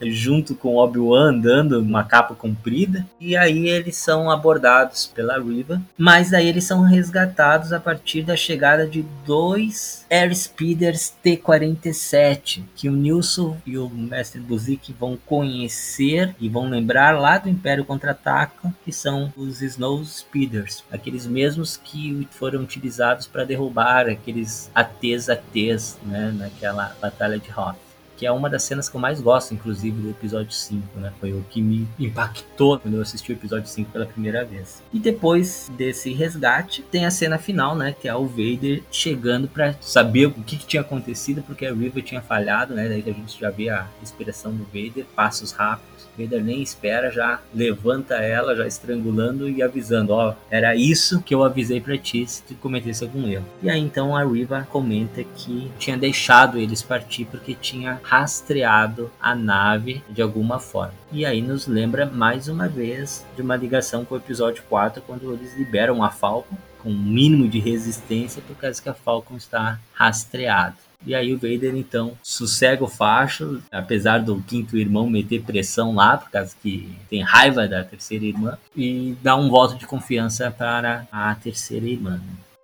[0.00, 3.06] junto com Obi-Wan andando uma capa comprida.
[3.20, 8.36] E aí eles são abordados pela Riva, mas daí eles são resgatados a partir da
[8.36, 16.48] chegada de dois Airspeeders T-47 que o Nilson e o Mestre Buzik vão conhecer e
[16.48, 22.60] vão lembrar lá do Império Contra-Ataca, que são os Snow Speeders, aqueles mesmos que foram
[22.60, 27.91] utilizados para derrubar aqueles ATs ATs, né, naquela batalha de Hoth
[28.22, 31.12] que é uma das cenas que eu mais gosto, inclusive, do episódio 5, né?
[31.18, 34.80] Foi o que me impactou quando eu assisti o episódio 5 pela primeira vez.
[34.92, 37.92] E depois desse resgate, tem a cena final, né?
[38.00, 42.00] Que é o Vader chegando para saber o que, que, tinha acontecido, porque a Riva
[42.00, 42.88] tinha falhado, né?
[42.88, 45.91] Daí a gente já vê a inspiração do Vader, passos rápidos.
[46.18, 51.42] Vader nem espera, já levanta ela, já estrangulando e avisando, ó, era isso que eu
[51.42, 53.44] avisei para ti se tu cometesse algum erro.
[53.62, 59.34] E aí então a Riva comenta que tinha deixado eles partir porque tinha rastreado a
[59.34, 60.94] nave de alguma forma.
[61.10, 65.32] E aí nos lembra mais uma vez de uma ligação com o episódio 4, quando
[65.32, 69.78] eles liberam a Falcon com um mínimo de resistência por causa que a Falcon está
[69.94, 70.74] rastreada.
[71.06, 76.16] E aí o Vader então sossega o facho, apesar do quinto irmão meter pressão lá,
[76.16, 81.06] por causa que tem raiva da terceira irmã, e dá um voto de confiança para
[81.10, 82.20] a terceira irmã.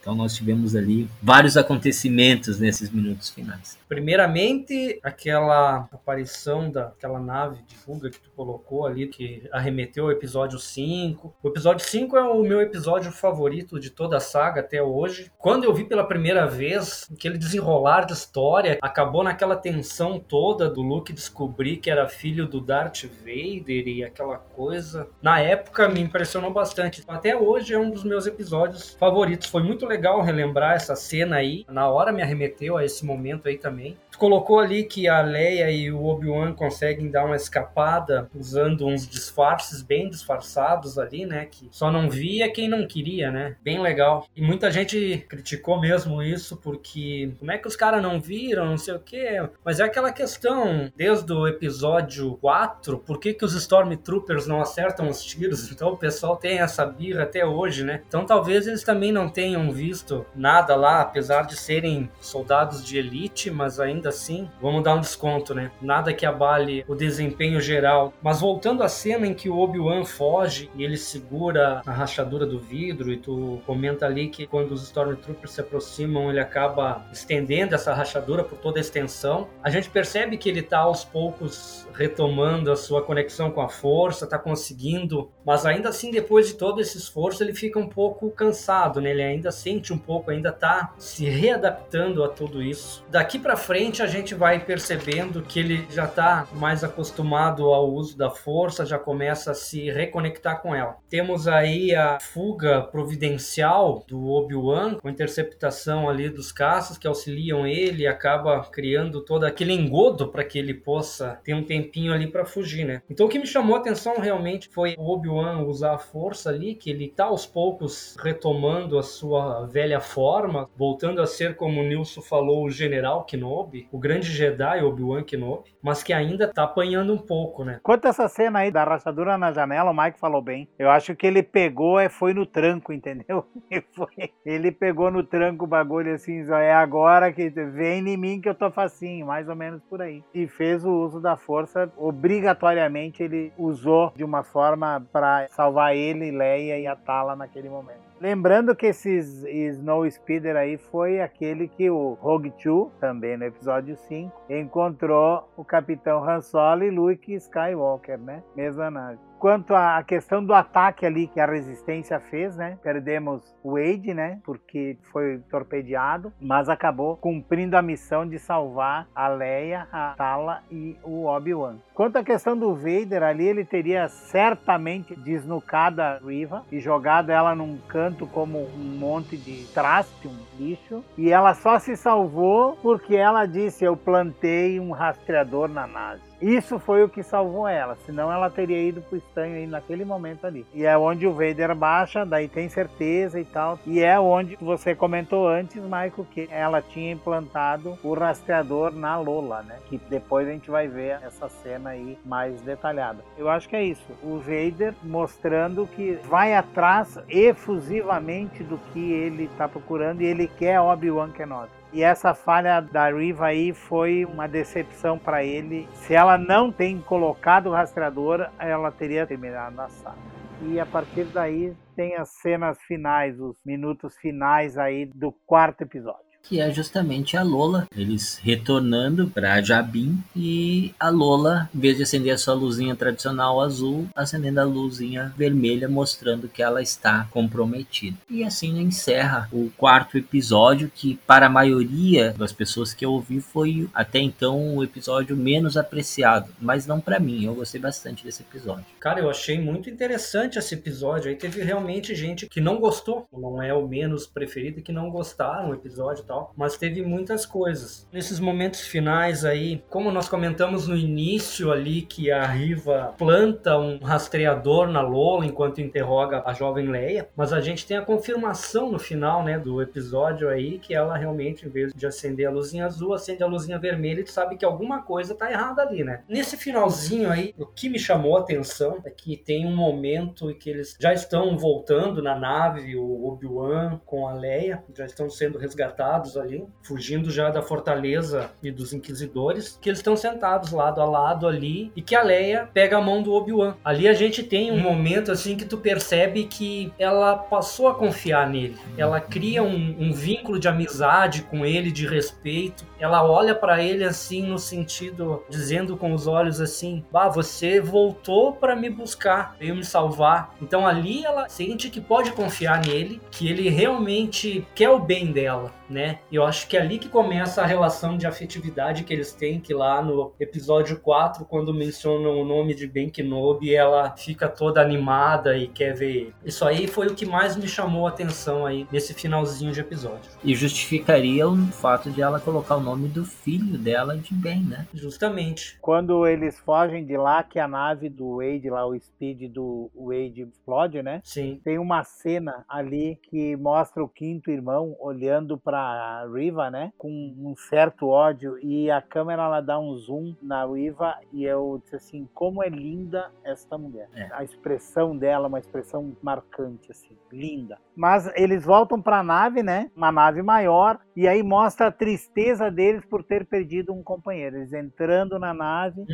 [0.09, 3.79] Então nós tivemos ali vários acontecimentos nesses minutos finais.
[3.87, 10.59] Primeiramente, aquela aparição daquela nave de fuga que tu colocou ali, que arremeteu ao episódio
[10.59, 11.35] 5.
[11.43, 15.31] O episódio 5 é o meu episódio favorito de toda a saga até hoje.
[15.37, 20.81] Quando eu vi pela primeira vez, aquele desenrolar de história acabou naquela tensão toda do
[20.81, 25.07] Luke descobrir que era filho do Darth Vader e aquela coisa.
[25.21, 27.05] Na época me impressionou bastante.
[27.07, 29.49] Até hoje é um dos meus episódios favoritos.
[29.49, 31.65] Foi muito legal relembrar essa cena aí.
[31.69, 33.97] Na hora me arremeteu a esse momento aí também.
[34.19, 39.81] Colocou ali que a Leia e o Obi-Wan conseguem dar uma escapada usando uns disfarces
[39.81, 41.47] bem disfarçados ali, né?
[41.47, 43.57] Que só não via quem não queria, né?
[43.63, 44.27] Bem legal.
[44.35, 48.79] E muita gente criticou mesmo isso porque como é que os caras não viram, não
[48.79, 49.49] sei o quê.
[49.65, 55.09] Mas é aquela questão, desde o episódio 4, por que, que os Stormtroopers não acertam
[55.09, 55.69] os tiros?
[55.79, 58.03] Então o pessoal tem essa birra até hoje, né?
[58.09, 63.49] Então talvez eles também não tenham visto nada lá, apesar de serem soldados de elite,
[63.49, 65.71] mas ainda assim, vamos dar um desconto, né?
[65.81, 68.13] Nada que abale o desempenho geral.
[68.23, 72.59] Mas voltando à cena em que o Obi-Wan foge e ele segura a rachadura do
[72.59, 77.95] vidro, e tu comenta ali que quando os Stormtroopers se aproximam, ele acaba estendendo essa
[77.95, 79.49] rachadura por toda a extensão.
[79.63, 84.27] A gente percebe que ele tá aos poucos retomando a sua conexão com a força,
[84.27, 89.01] tá conseguindo, mas ainda assim, depois de todo esse esforço, ele fica um pouco cansado,
[89.01, 89.11] né?
[89.11, 93.05] Ele ainda sente um pouco, ainda tá se readaptando a tudo isso.
[93.11, 98.17] Daqui para frente, a gente vai percebendo que ele já tá mais acostumado ao uso
[98.17, 100.99] da força, já começa a se reconectar com ela.
[101.11, 108.07] Temos aí a fuga providencial do Obi-Wan, com interceptação ali dos caças que auxiliam ele
[108.07, 112.85] acaba criando todo aquele engodo para que ele possa ter um tempinho ali para fugir,
[112.85, 113.03] né?
[113.11, 116.75] Então o que me chamou a atenção realmente foi o Obi-Wan usar a força ali,
[116.75, 121.85] que ele tá aos poucos retomando a sua velha forma, voltando a ser como o
[121.85, 127.13] Nilson falou, o general Kenobi, o grande Jedi Obi-Wan Kenobi, mas que ainda tá apanhando
[127.13, 127.81] um pouco, né?
[127.83, 130.69] Quanto a essa cena aí da rachadura na janela, o Mike falou bem.
[130.79, 133.45] Eu acho que ele pegou e foi no tranco, entendeu?
[134.45, 138.55] Ele, pegou no tranco o bagulho assim, é agora que vem em mim que eu
[138.55, 140.23] tô facinho, mais ou menos por aí.
[140.35, 146.31] E fez o uso da força, obrigatoriamente ele usou de uma forma para salvar ele,
[146.31, 146.97] Leia e a
[147.37, 148.09] naquele momento.
[148.21, 153.97] Lembrando que esses Snow Speeder aí foi aquele que o Rogue Two, também no episódio
[153.97, 158.43] 5, encontrou o Capitão Han Solo e Luke Skywalker, né?
[158.57, 159.28] Mesma nave.
[159.39, 162.77] Quanto à questão do ataque ali que a resistência fez, né?
[162.83, 164.41] Perdemos o Wade, né?
[164.45, 170.97] Porque foi torpedeado, mas acabou cumprindo a missão de salvar a Leia, a Tala e
[171.05, 171.77] o Obi-Wan.
[171.95, 177.55] Quanto à questão do Vader ali, ele teria certamente desnucado a Riva e jogado ela
[177.55, 183.15] num canto como um monte de traste, um lixo, e ela só se salvou porque
[183.15, 186.28] ela disse: "Eu plantei um rastreador na nave".
[186.41, 190.47] Isso foi o que salvou ela, senão ela teria ido pro estanho aí naquele momento
[190.47, 190.65] ali.
[190.73, 193.79] E é onde o Vader baixa, daí tem certeza e tal.
[193.87, 199.63] E é onde você comentou antes, Michael, que ela tinha implantado o rastreador na Lola,
[199.63, 199.77] né?
[199.89, 203.19] Que depois a gente vai ver essa cena aí mais detalhada.
[203.37, 204.07] Eu acho que é isso.
[204.23, 210.81] O Vader mostrando que vai atrás efusivamente do que ele tá procurando e ele quer
[210.81, 211.78] Obi-Wan Kenobi.
[211.93, 215.89] E essa falha da Riva aí foi uma decepção para ele.
[215.95, 220.19] Se ela não tem colocado o rastreador, ela teria terminado na saga.
[220.63, 226.28] E a partir daí tem as cenas finais, os minutos finais aí do quarto episódio.
[226.49, 232.05] Que é justamente a Lola, eles retornando para Jabim e a Lola, em vez de
[232.05, 238.17] acender a sua luzinha tradicional azul, acendendo a luzinha vermelha, mostrando que ela está comprometida.
[238.31, 243.41] E assim encerra o quarto episódio, que para a maioria das pessoas que eu ouvi
[243.41, 248.43] foi até então o episódio menos apreciado, mas não para mim, eu gostei bastante desse
[248.43, 248.87] episódio.
[249.01, 251.29] Cara, eu achei muito interessante esse episódio.
[251.29, 255.69] Aí teve realmente gente que não gostou, não é o menos preferido, que não gostaram
[255.69, 258.07] do episódio e tal, mas teve muitas coisas.
[258.13, 263.99] Nesses momentos finais aí, como nós comentamos no início ali que a Riva planta um
[263.99, 268.99] rastreador na Lola enquanto interroga a jovem Leia, mas a gente tem a confirmação no
[268.99, 273.15] final, né, do episódio aí que ela realmente, em vez de acender a luzinha azul,
[273.15, 276.23] acende a luzinha vermelha e tu sabe que alguma coisa tá errada ali, né?
[276.29, 280.55] Nesse finalzinho aí, o que me chamou a atenção é que tem um momento em
[280.55, 285.59] que eles já estão voltando na nave, o Obi-Wan com a Leia, já estão sendo
[285.59, 291.05] resgatados ali, fugindo já da fortaleza e dos inquisidores, que eles estão sentados lado a
[291.05, 293.77] lado ali e que a Leia pega a mão do Obi-Wan.
[293.85, 298.49] Ali a gente tem um momento assim que tu percebe que ela passou a confiar
[298.49, 298.77] nele.
[298.97, 302.87] Ela cria um, um vínculo de amizade com ele, de respeito.
[302.99, 308.53] Ela olha para ele assim no sentido dizendo com os olhos assim: "Bah, você voltou
[308.53, 310.55] para me buscar, veio me salvar".
[310.61, 315.73] Então ali ela sente que pode confiar nele, que ele realmente quer o bem dela,
[315.89, 316.19] né?
[316.31, 319.61] E eu acho que é ali que começa a relação de afetividade que eles têm,
[319.61, 324.81] que lá no episódio 4, quando mencionam o nome de Ben Kenobi, ela fica toda
[324.81, 326.35] animada e quer ver ele.
[326.45, 330.31] Isso aí foi o que mais me chamou a atenção aí nesse finalzinho de episódio.
[330.43, 334.87] E justificaria o fato de ela colocar o nome do filho dela de Ben, né?
[334.95, 335.79] Justamente.
[335.81, 340.43] Quando eles fogem de lá, que a nave do Wade, lá o Speed do Wade
[340.43, 341.21] explode, né?
[341.25, 341.61] Sim.
[341.65, 346.93] Tem uma cena ali que mostra o quinto irmão olhando pra Riva, né?
[346.99, 347.09] Com
[347.39, 351.97] um certo ódio e a câmera ela dá um zoom na Riva e eu disse
[351.97, 354.09] assim, como é linda esta mulher.
[354.15, 354.29] É.
[354.33, 357.79] A expressão dela, é uma expressão marcante assim, linda.
[357.95, 359.91] Mas eles voltam pra nave, né?
[359.97, 364.57] Uma nave maior e aí mostra a tristeza deles por ter perdido um companheiro.
[364.57, 366.05] Eles entrando na nave,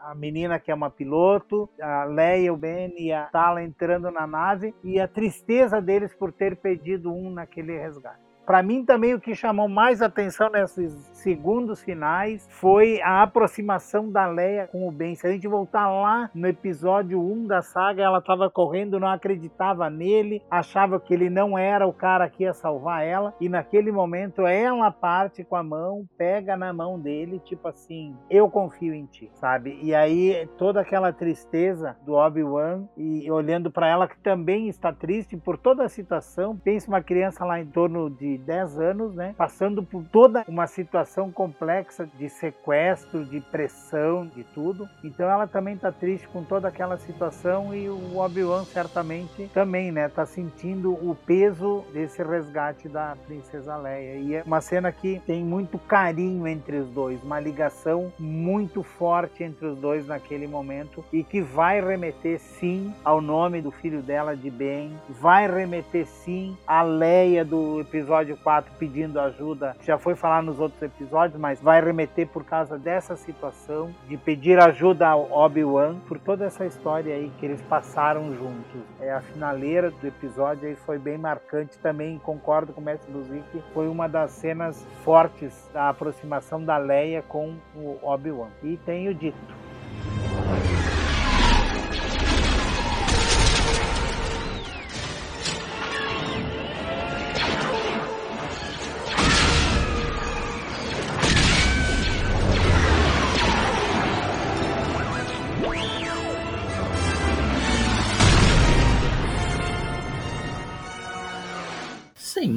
[0.00, 4.26] a menina que é uma piloto, a Leia, o Ben e a Tala entrando na
[4.26, 8.31] nave e a tristeza deles por ter perdido um naquele resgate.
[8.46, 14.26] Para mim também o que chamou mais atenção nesses segundos finais foi a aproximação da
[14.26, 15.14] Leia com o Ben.
[15.14, 19.88] Se a gente voltar lá no episódio 1 da saga, ela estava correndo, não acreditava
[19.88, 24.46] nele, achava que ele não era o cara que ia salvar ela, e naquele momento
[24.46, 29.30] ela parte com a mão, pega na mão dele, tipo assim, eu confio em ti,
[29.34, 29.78] sabe?
[29.82, 35.36] E aí toda aquela tristeza do Obi-Wan e olhando para ela que também está triste
[35.36, 36.56] por toda a situação.
[36.56, 39.34] Pensa uma criança lá em torno de 10 anos, né?
[39.36, 44.88] Passando por toda uma situação complexa de sequestro, de pressão, de tudo.
[45.02, 50.08] Então ela também tá triste com toda aquela situação e o Obi-Wan certamente também, né?
[50.08, 54.16] Tá sentindo o peso desse resgate da princesa Leia.
[54.16, 59.42] E é uma cena que tem muito carinho entre os dois, uma ligação muito forte
[59.44, 64.36] entre os dois naquele momento e que vai remeter sim ao nome do filho dela
[64.36, 70.42] de Ben, vai remeter sim à Leia do episódio 4 pedindo ajuda, já foi falar
[70.42, 75.96] nos outros episódios, mas vai remeter por causa dessa situação de pedir ajuda ao Obi-Wan
[76.06, 78.82] por toda essa história aí que eles passaram juntos.
[79.00, 83.62] É a finaleira do episódio aí foi bem marcante também, concordo com o Mestre Luzik,
[83.74, 88.48] foi uma das cenas fortes da aproximação da Leia com o Obi-Wan.
[88.62, 89.36] E tenho dito,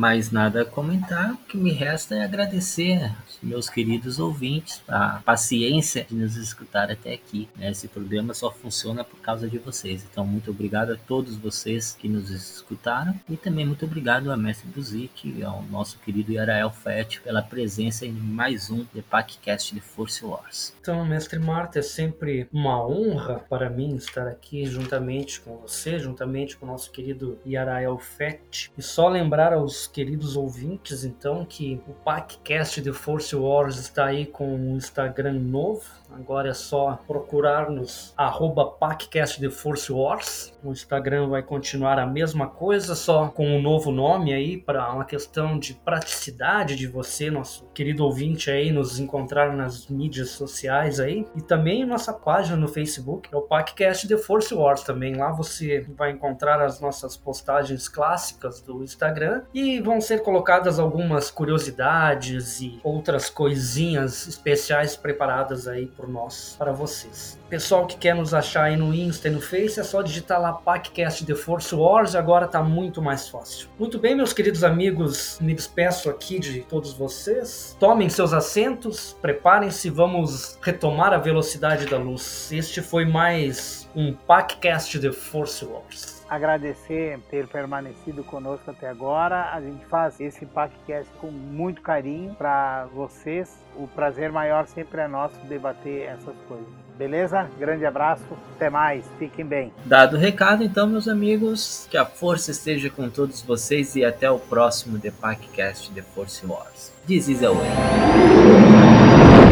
[0.06, 3.12] mais nada a comentar, o que me resta é agradecer
[3.46, 7.48] meus queridos ouvintes a paciência de nos escutar até aqui.
[7.56, 7.70] né?
[7.70, 10.06] Esse programa só funciona por causa de vocês.
[10.10, 14.68] Então, muito obrigado a todos vocês que nos escutaram e também muito obrigado a Mestre
[14.70, 19.82] Buzik e ao nosso querido Yarael Fett pela presença em mais um The Packcast de
[19.82, 20.74] Force Wars.
[20.82, 26.58] Então, mestre Marta, é sempre uma honra para mim estar aqui juntamente com você, juntamente
[26.58, 28.72] com o nosso querido Yarael Fett.
[28.78, 34.06] E só lembrar aos aos queridos ouvintes, então, que o PacCast de Force Wars está
[34.06, 35.84] aí com um Instagram novo.
[36.16, 40.54] Agora é só procurar nos arroba PacCast de Force Wars.
[40.64, 45.04] O Instagram vai continuar a mesma coisa, só com um novo nome aí, para uma
[45.04, 51.28] questão de praticidade de você, nosso querido ouvinte aí, nos encontrar nas mídias sociais aí.
[51.36, 55.16] E também nossa página no Facebook, é o PacCast de Force Wars também.
[55.16, 61.30] Lá você vai encontrar as nossas postagens clássicas do Instagram e vão ser colocadas algumas
[61.30, 67.40] curiosidades e outras coisinhas especiais preparadas aí por nós, para vocês.
[67.50, 70.54] Pessoal que quer nos achar aí no Insta e no Face, é só digitar lá
[70.54, 73.70] PacCast The Force Wars agora tá muito mais fácil.
[73.78, 77.76] Muito bem, meus queridos amigos, me despeço aqui de todos vocês.
[77.80, 82.52] Tomem seus assentos, preparem-se, vamos retomar a velocidade da luz.
[82.52, 89.52] Este foi mais um PacCast The Force Wars agradecer ter permanecido conosco até agora.
[89.54, 93.58] A gente faz esse podcast com muito carinho para vocês.
[93.76, 96.68] O prazer maior sempre é nosso debater essas coisas.
[96.98, 97.50] Beleza?
[97.60, 98.24] Grande abraço,
[98.56, 99.74] até mais, fiquem bem.
[99.84, 104.32] Dado o recado, então, meus amigos, que a força esteja com todos vocês e até
[104.32, 106.94] o próximo The Packcast The Force Wars.
[107.06, 109.45] This is a way.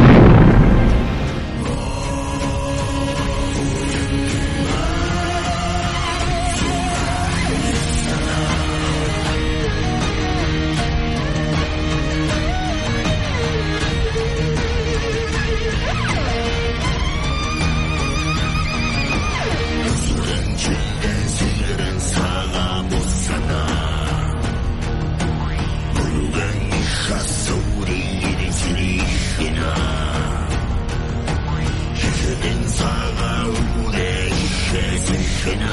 [32.25, 33.99] 这根草啊，我得
[34.29, 34.31] 一
[34.63, 35.67] 生生长。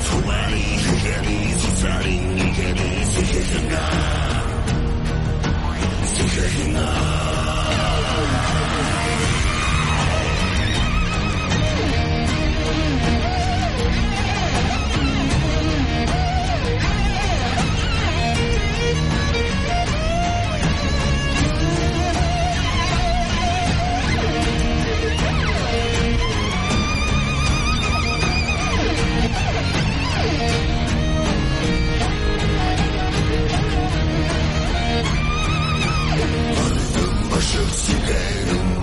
[0.00, 1.28] 从哪里生长的？
[1.60, 2.08] 从哪里
[2.54, 2.80] 生长的？
[2.88, 3.14] 一生
[3.44, 3.76] 生长，
[6.00, 7.43] 一生生长。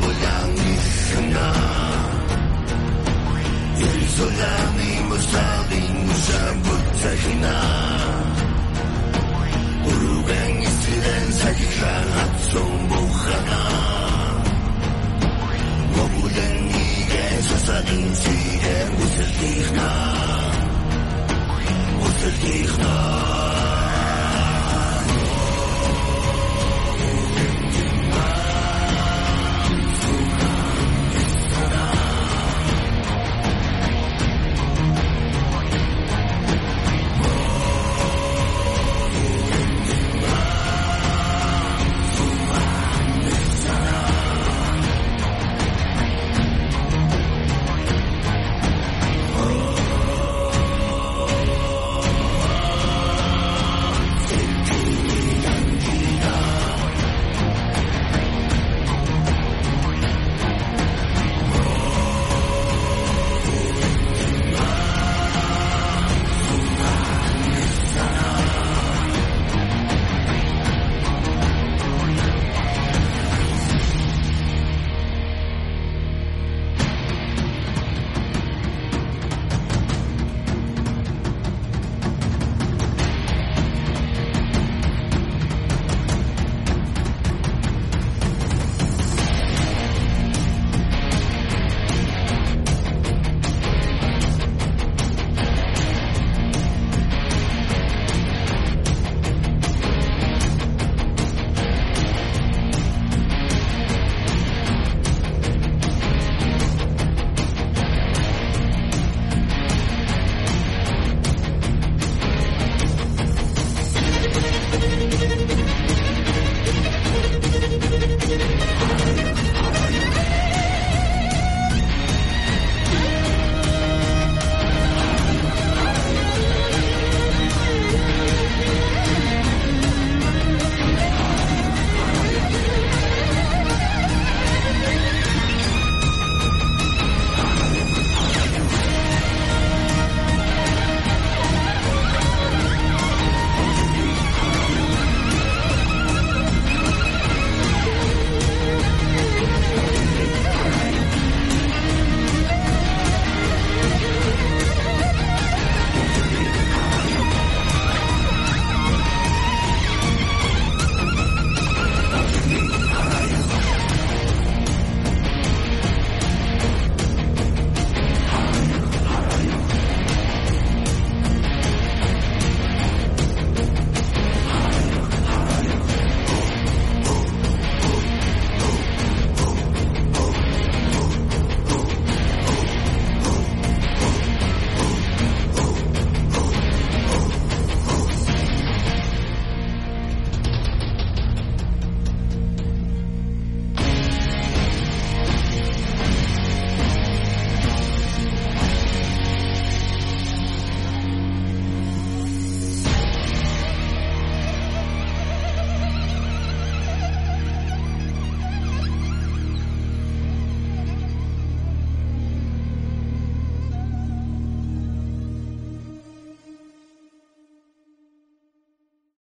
[0.02, 0.60] 我，让你
[1.08, 1.38] 生呐，
[3.76, 3.82] 你
[4.16, 4.44] 说让
[4.78, 4.80] 你
[5.10, 5.34] 我少
[5.70, 5.74] 林
[6.06, 6.30] 无上
[6.64, 6.66] 不
[7.02, 7.46] 再黑呐，
[9.84, 10.30] 不如跟
[10.60, 12.16] 你死人才是善恶
[12.50, 12.52] 从
[12.88, 13.54] 不喝呐，
[15.94, 16.70] 我不认你
[17.10, 18.24] 给说萨的去
[18.62, 18.66] 给
[18.98, 19.44] 我死的
[19.76, 19.80] 呐，
[22.00, 22.48] 我是你
[22.82, 23.51] 呐。